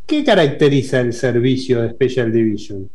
¿Qué 0.05 0.23
caracteriza 0.23 0.99
el 0.99 1.13
servicio 1.13 1.81
de 1.81 1.89
Special 1.89 2.31
Division? 2.31 2.89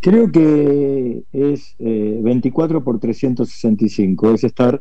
Creo 0.00 0.30
que 0.30 1.24
es 1.32 1.74
eh, 1.80 2.20
24 2.22 2.84
por 2.84 3.00
365, 3.00 4.32
es 4.34 4.44
estar 4.44 4.80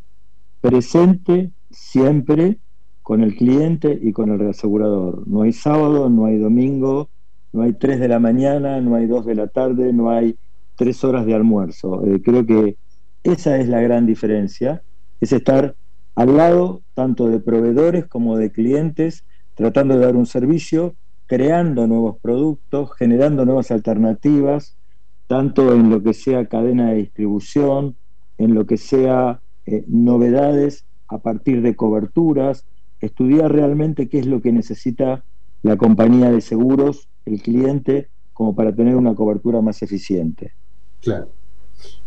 presente 0.61 1.51
siempre 1.71 2.59
con 3.01 3.23
el 3.23 3.35
cliente 3.35 3.97
y 3.99 4.11
con 4.11 4.31
el 4.31 4.37
reasegurador. 4.37 5.27
No 5.27 5.41
hay 5.41 5.53
sábado, 5.53 6.09
no 6.09 6.25
hay 6.25 6.37
domingo, 6.37 7.09
no 7.51 7.63
hay 7.63 7.73
3 7.73 7.99
de 7.99 8.07
la 8.07 8.19
mañana, 8.19 8.79
no 8.81 8.95
hay 8.95 9.07
2 9.07 9.25
de 9.25 9.35
la 9.35 9.47
tarde, 9.47 9.91
no 9.91 10.11
hay 10.11 10.37
3 10.75 11.03
horas 11.03 11.25
de 11.25 11.33
almuerzo. 11.33 12.05
Eh, 12.05 12.21
creo 12.21 12.45
que 12.45 12.77
esa 13.23 13.57
es 13.57 13.67
la 13.67 13.81
gran 13.81 14.05
diferencia, 14.05 14.83
es 15.19 15.31
estar 15.33 15.75
al 16.15 16.37
lado 16.37 16.81
tanto 16.93 17.27
de 17.27 17.39
proveedores 17.39 18.05
como 18.05 18.37
de 18.37 18.51
clientes, 18.51 19.23
tratando 19.55 19.97
de 19.97 20.05
dar 20.05 20.15
un 20.15 20.27
servicio, 20.27 20.95
creando 21.25 21.87
nuevos 21.87 22.17
productos, 22.21 22.91
generando 22.97 23.45
nuevas 23.45 23.71
alternativas, 23.71 24.77
tanto 25.27 25.73
en 25.73 25.89
lo 25.89 26.01
que 26.01 26.13
sea 26.13 26.45
cadena 26.45 26.89
de 26.89 26.95
distribución, 26.95 27.95
en 28.37 28.53
lo 28.53 28.65
que 28.65 28.77
sea 28.77 29.41
eh, 29.65 29.83
novedades 29.87 30.85
a 31.07 31.19
partir 31.19 31.61
de 31.61 31.75
coberturas, 31.75 32.65
estudiar 33.01 33.51
realmente 33.51 34.07
qué 34.07 34.19
es 34.19 34.25
lo 34.25 34.41
que 34.41 34.51
necesita 34.51 35.23
la 35.63 35.77
compañía 35.77 36.31
de 36.31 36.41
seguros, 36.41 37.07
el 37.25 37.41
cliente, 37.41 38.09
como 38.33 38.55
para 38.55 38.73
tener 38.73 38.95
una 38.95 39.15
cobertura 39.15 39.61
más 39.61 39.81
eficiente. 39.81 40.53
Claro. 41.01 41.29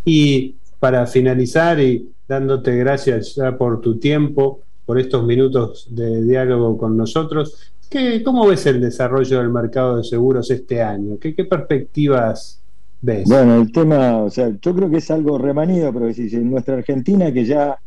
Y 0.04 0.56
para 0.78 1.06
finalizar 1.06 1.80
y 1.80 2.10
dándote 2.26 2.76
gracias 2.76 3.34
ya 3.34 3.56
por 3.56 3.80
tu 3.80 3.98
tiempo, 3.98 4.60
por 4.86 4.98
estos 4.98 5.24
minutos 5.24 5.88
de 5.90 6.22
diálogo 6.24 6.78
con 6.78 6.96
nosotros, 6.96 7.72
¿qué, 7.88 8.22
¿cómo 8.22 8.46
ves 8.46 8.66
el 8.66 8.80
desarrollo 8.80 9.38
del 9.38 9.50
mercado 9.50 9.98
de 9.98 10.04
seguros 10.04 10.50
este 10.50 10.82
año? 10.82 11.18
¿Qué, 11.18 11.34
qué 11.34 11.44
perspectivas 11.44 12.62
Bueno, 13.02 13.60
el 13.60 13.72
tema, 13.72 14.18
o 14.18 14.30
sea, 14.30 14.50
yo 14.60 14.74
creo 14.74 14.90
que 14.90 14.98
es 14.98 15.10
algo 15.10 15.38
remanido, 15.38 15.92
pero 15.92 16.12
si 16.12 16.34
en 16.34 16.50
nuestra 16.50 16.74
Argentina 16.74 17.32
que 17.32 17.44
ya 17.44 17.78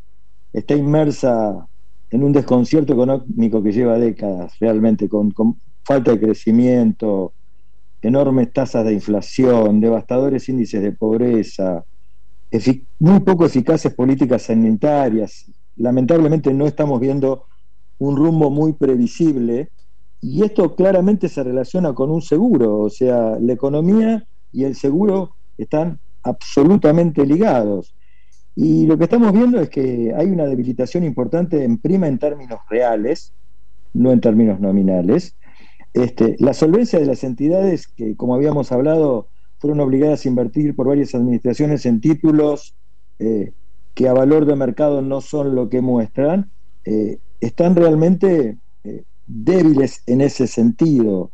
está 0.52 0.76
inmersa 0.76 1.68
en 2.10 2.24
un 2.24 2.34
desconcierto 2.34 2.94
económico 2.94 3.62
que 3.62 3.72
lleva 3.72 4.00
décadas, 4.00 4.54
realmente, 4.60 5.08
con 5.08 5.32
falta 5.84 6.12
de 6.12 6.20
crecimiento, 6.20 7.34
enormes 8.02 8.52
tasas 8.52 8.86
de 8.86 8.94
inflación, 8.94 9.80
devastadores 9.80 10.50
índices 10.50 10.82
de 10.82 10.92
pobreza, 10.92 11.84
muy 13.00 13.20
poco 13.22 13.46
eficaces 13.46 13.94
políticas 13.94 14.44
sanitarias. 14.44 15.52
Lamentablemente 15.76 16.54
no 16.54 16.68
estamos 16.68 17.00
viendo 17.00 17.46
un 17.98 18.16
rumbo 18.16 18.50
muy 18.52 18.74
previsible 18.74 19.70
y 20.22 20.44
esto 20.44 20.76
claramente 20.76 21.30
se 21.30 21.44
relaciona 21.44 21.94
con 21.94 22.12
un 22.12 22.22
seguro, 22.22 22.80
o 22.80 22.90
sea, 22.90 23.38
la 23.40 23.54
economía 23.54 24.24
y 24.54 24.64
el 24.64 24.76
seguro 24.76 25.36
están 25.58 26.00
absolutamente 26.22 27.26
ligados. 27.26 27.94
Y 28.56 28.86
lo 28.86 28.98
que 28.98 29.06
estamos 29.06 29.34
viendo 29.34 29.60
es 29.60 29.70
que 29.70 30.14
hay 30.16 30.28
una 30.28 30.46
debilitación 30.46 31.04
importante 31.04 31.64
en 31.64 31.80
prima 31.80 32.08
en 32.08 32.20
términos 32.20 32.60
reales, 32.70 33.34
no 33.94 34.12
en 34.12 34.22
términos 34.22 34.60
nominales. 34.60 35.36
Este, 35.94 36.36
la 36.40 36.54
solvencia 36.54 37.00
de 37.00 37.06
las 37.06 37.24
entidades 37.24 37.88
que, 37.88 38.16
como 38.16 38.36
habíamos 38.36 38.72
hablado, 38.72 39.30
fueron 39.60 39.80
obligadas 39.80 40.26
a 40.26 40.28
invertir 40.30 40.76
por 40.76 40.88
varias 40.88 41.16
administraciones 41.16 41.86
en 41.86 42.00
títulos 42.02 42.76
eh, 43.20 43.54
que 43.94 44.08
a 44.08 44.14
valor 44.14 44.46
de 44.46 44.56
mercado 44.56 45.02
no 45.02 45.22
son 45.22 45.56
lo 45.56 45.70
que 45.70 45.82
muestran, 45.82 46.52
eh, 46.86 47.20
están 47.40 47.76
realmente 47.76 48.58
eh, 48.84 49.04
débiles 49.26 50.04
en 50.08 50.22
ese 50.22 50.48
sentido. 50.48 51.32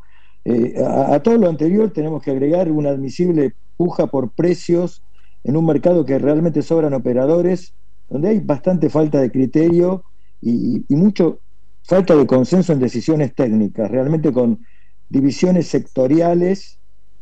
A, 0.85 1.15
a, 1.15 1.23
todo 1.23 1.37
lo 1.37 1.49
anterior 1.49 1.91
tenemos 1.91 2.23
que 2.23 2.31
agregar 2.31 2.71
una 2.71 2.89
admisible 2.89 3.53
puja 3.77 4.07
por 4.07 4.31
precios 4.31 5.03
en 5.43 5.57
un 5.57 5.65
mercado 5.65 6.05
que 6.05 6.17
realmente 6.17 6.61
sobran 6.61 6.93
operadores, 6.93 7.73
donde 8.07 8.29
hay 8.29 8.39
bastante 8.39 8.89
falta 8.89 9.21
de 9.21 9.31
criterio 9.31 10.03
y, 10.41 10.85
y 10.87 10.95
mucho 10.95 11.39
falta 11.83 12.15
de 12.15 12.25
consenso 12.25 12.73
en 12.73 12.79
decisiones 12.79 13.35
técnicas, 13.35 13.91
realmente 13.91 14.31
con 14.31 14.65
divisiones 15.09 15.67
sectoriales 15.67 16.79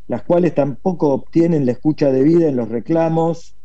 las 0.08 0.24
cuales 0.24 0.56
tampoco 0.56 1.10
obtienen 1.10 1.66
la 1.66 1.74
escucha 1.74 2.12
debida 2.12 2.48
en 2.48 2.56
los 2.56 2.70
reclamos 2.70 3.56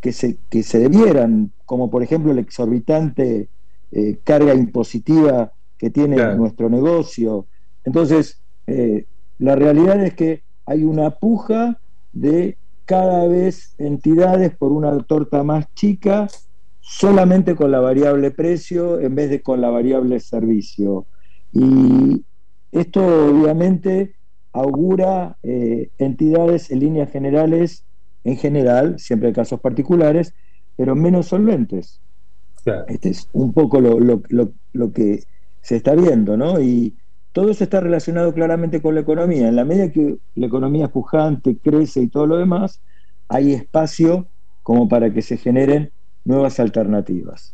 que 0.00 0.12
se, 0.12 0.38
que 0.48 0.62
se 0.62 0.78
debieran, 0.78 1.52
como 1.64 1.90
por 1.90 2.02
ejemplo 2.02 2.32
la 2.32 2.40
exorbitante 2.40 3.48
eh, 3.90 4.18
carga 4.22 4.54
impositiva 4.54 5.52
que 5.76 5.90
tiene 5.90 6.16
claro. 6.16 6.36
nuestro 6.36 6.70
negocio. 6.70 7.46
Entonces, 7.84 8.40
eh, 8.66 9.06
la 9.38 9.56
realidad 9.56 10.02
es 10.04 10.14
que 10.14 10.42
hay 10.66 10.84
una 10.84 11.10
puja 11.10 11.78
de 12.12 12.56
cada 12.84 13.26
vez 13.26 13.74
entidades 13.78 14.54
por 14.54 14.72
una 14.72 14.98
torta 15.00 15.42
más 15.42 15.72
chica, 15.74 16.28
solamente 16.80 17.54
con 17.54 17.70
la 17.70 17.80
variable 17.80 18.30
precio 18.30 19.00
en 19.00 19.14
vez 19.14 19.30
de 19.30 19.42
con 19.42 19.60
la 19.60 19.70
variable 19.70 20.20
servicio. 20.20 21.06
Y 21.52 22.24
esto 22.72 23.04
obviamente 23.04 24.14
augura 24.52 25.36
eh, 25.42 25.90
entidades 25.98 26.70
en 26.70 26.80
líneas 26.80 27.10
generales, 27.10 27.84
en 28.22 28.36
general, 28.36 28.98
siempre 28.98 29.28
hay 29.28 29.34
casos 29.34 29.60
particulares, 29.60 30.34
pero 30.76 30.94
menos 30.94 31.26
solventes. 31.26 32.00
Claro. 32.62 32.84
Este 32.88 33.10
es 33.10 33.28
un 33.32 33.52
poco 33.52 33.80
lo, 33.80 34.00
lo, 34.00 34.22
lo, 34.28 34.52
lo, 34.72 34.92
que 34.92 35.22
se 35.60 35.76
está 35.76 35.94
viendo, 35.94 36.36
¿no? 36.36 36.60
Y 36.60 36.94
todo 37.34 37.50
eso 37.50 37.64
está 37.64 37.80
relacionado 37.80 38.32
claramente 38.32 38.80
con 38.80 38.94
la 38.94 39.00
economía. 39.00 39.48
En 39.48 39.56
la 39.56 39.64
medida 39.64 39.90
que 39.90 40.18
la 40.36 40.46
economía 40.46 40.84
es 40.84 40.92
pujante, 40.92 41.56
crece 41.60 42.00
y 42.00 42.06
todo 42.06 42.28
lo 42.28 42.36
demás, 42.36 42.80
hay 43.28 43.52
espacio 43.52 44.28
como 44.62 44.88
para 44.88 45.12
que 45.12 45.20
se 45.20 45.36
generen 45.36 45.90
nuevas 46.24 46.60
alternativas. 46.60 47.52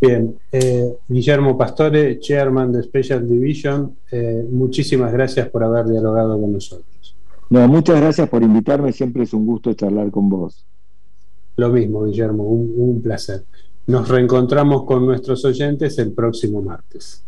Bien, 0.00 0.38
eh, 0.52 0.94
Guillermo 1.08 1.58
Pastore, 1.58 2.20
chairman 2.20 2.70
de 2.70 2.84
Special 2.84 3.28
Division, 3.28 3.96
eh, 4.12 4.46
muchísimas 4.48 5.12
gracias 5.12 5.48
por 5.48 5.64
haber 5.64 5.86
dialogado 5.86 6.40
con 6.40 6.52
nosotros. 6.52 7.16
No, 7.50 7.66
muchas 7.66 8.00
gracias 8.00 8.28
por 8.28 8.44
invitarme, 8.44 8.92
siempre 8.92 9.24
es 9.24 9.34
un 9.34 9.44
gusto 9.44 9.72
charlar 9.72 10.12
con 10.12 10.28
vos. 10.28 10.64
Lo 11.56 11.68
mismo, 11.70 12.04
Guillermo, 12.04 12.44
un 12.44 13.02
placer. 13.02 13.44
Nos 13.88 14.08
reencontramos 14.08 14.84
con 14.84 15.04
nuestros 15.04 15.44
oyentes 15.44 15.98
el 15.98 16.12
próximo 16.12 16.62
martes. 16.62 17.24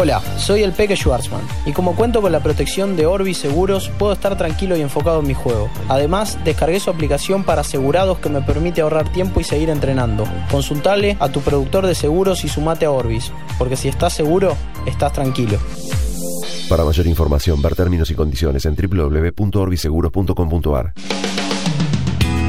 Hola, 0.00 0.22
soy 0.36 0.62
el 0.62 0.70
Peque 0.70 0.94
Schwarzman 0.94 1.40
y 1.66 1.72
como 1.72 1.96
cuento 1.96 2.22
con 2.22 2.30
la 2.30 2.40
protección 2.40 2.94
de 2.94 3.04
Orbis 3.04 3.38
Seguros, 3.38 3.90
puedo 3.98 4.12
estar 4.12 4.38
tranquilo 4.38 4.76
y 4.76 4.80
enfocado 4.80 5.18
en 5.18 5.26
mi 5.26 5.34
juego. 5.34 5.68
Además, 5.88 6.38
descargué 6.44 6.78
su 6.78 6.88
aplicación 6.88 7.42
para 7.42 7.62
asegurados 7.62 8.20
que 8.20 8.28
me 8.28 8.40
permite 8.40 8.80
ahorrar 8.80 9.12
tiempo 9.12 9.40
y 9.40 9.44
seguir 9.44 9.70
entrenando. 9.70 10.22
Consultale 10.52 11.16
a 11.18 11.30
tu 11.30 11.40
productor 11.40 11.84
de 11.84 11.96
seguros 11.96 12.44
y 12.44 12.48
sumate 12.48 12.86
a 12.86 12.92
Orbis, 12.92 13.32
porque 13.58 13.74
si 13.74 13.88
estás 13.88 14.12
seguro, 14.12 14.56
estás 14.86 15.12
tranquilo. 15.12 15.58
Para 16.68 16.84
mayor 16.84 17.08
información, 17.08 17.60
ver 17.60 17.74
términos 17.74 18.08
y 18.12 18.14
condiciones 18.14 18.66
en 18.66 18.76
www.orbiseguros.com.ar. 18.76 20.92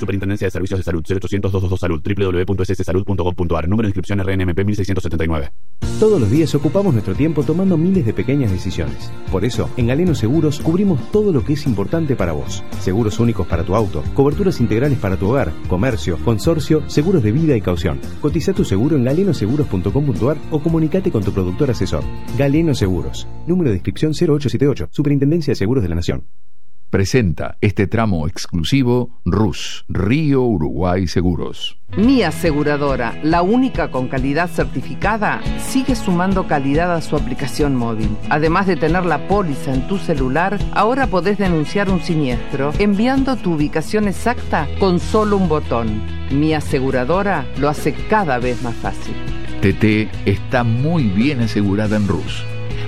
Superintendencia 0.00 0.46
de 0.46 0.50
Servicios 0.50 0.80
de 0.80 0.84
Salud 0.84 1.04
0800 1.06 1.52
222 1.52 1.80
Salud 1.80 2.02
www.sssalud.gov.ar 2.02 3.68
Número 3.68 3.86
de 3.86 3.90
inscripción 3.90 4.18
RNMP 4.18 4.64
1679. 4.64 5.52
Todos 5.98 6.18
los 6.18 6.30
días 6.30 6.54
ocupamos 6.54 6.94
nuestro 6.94 7.14
tiempo 7.14 7.42
tomando 7.42 7.76
miles 7.76 8.06
de 8.06 8.14
pequeñas 8.14 8.50
decisiones. 8.50 9.12
Por 9.30 9.44
eso, 9.44 9.68
en 9.76 9.88
Galeno 9.88 10.14
Seguros 10.14 10.60
cubrimos 10.60 11.12
todo 11.12 11.32
lo 11.32 11.44
que 11.44 11.52
es 11.52 11.66
importante 11.66 12.16
para 12.16 12.32
vos. 12.32 12.64
Seguros 12.80 13.20
únicos 13.20 13.46
para 13.46 13.64
tu 13.64 13.74
auto, 13.74 14.02
coberturas 14.14 14.60
integrales 14.60 14.98
para 14.98 15.18
tu 15.18 15.28
hogar, 15.28 15.52
comercio, 15.68 16.16
consorcio, 16.24 16.88
seguros 16.88 17.22
de 17.22 17.32
vida 17.32 17.54
y 17.54 17.60
caución. 17.60 18.00
Cotiza 18.22 18.54
tu 18.54 18.64
seguro 18.64 18.96
en 18.96 19.04
galenoseguros.com.ar 19.04 20.38
o 20.50 20.62
comunicate 20.62 21.10
con 21.10 21.22
tu 21.22 21.32
productor 21.32 21.70
asesor. 21.70 22.02
Galeno 22.38 22.74
Seguros. 22.74 23.28
Número 23.46 23.68
de 23.68 23.76
inscripción 23.76 24.12
0878. 24.12 24.88
Superintendencia 24.90 25.50
de 25.50 25.56
Seguros 25.56 25.82
de 25.82 25.90
la 25.90 25.96
Nación. 25.96 26.24
Presenta 26.90 27.56
este 27.60 27.86
tramo 27.86 28.26
exclusivo 28.26 29.20
RUS, 29.24 29.84
Río 29.88 30.42
Uruguay 30.42 31.06
Seguros. 31.06 31.78
Mi 31.96 32.24
aseguradora, 32.24 33.16
la 33.22 33.42
única 33.42 33.92
con 33.92 34.08
calidad 34.08 34.48
certificada, 34.48 35.40
sigue 35.60 35.94
sumando 35.94 36.48
calidad 36.48 36.92
a 36.92 37.00
su 37.00 37.14
aplicación 37.14 37.76
móvil. 37.76 38.08
Además 38.28 38.66
de 38.66 38.74
tener 38.74 39.06
la 39.06 39.28
póliza 39.28 39.72
en 39.72 39.86
tu 39.86 39.98
celular, 39.98 40.58
ahora 40.72 41.06
podés 41.06 41.38
denunciar 41.38 41.88
un 41.90 42.00
siniestro 42.00 42.72
enviando 42.80 43.36
tu 43.36 43.52
ubicación 43.52 44.08
exacta 44.08 44.66
con 44.80 44.98
solo 44.98 45.36
un 45.36 45.48
botón. 45.48 46.02
Mi 46.32 46.54
aseguradora 46.54 47.46
lo 47.58 47.68
hace 47.68 47.94
cada 48.08 48.40
vez 48.40 48.60
más 48.62 48.74
fácil. 48.74 49.14
TT 49.60 50.10
está 50.26 50.64
muy 50.64 51.04
bien 51.04 51.40
asegurada 51.40 51.96
en 51.96 52.08
RUS. 52.08 52.44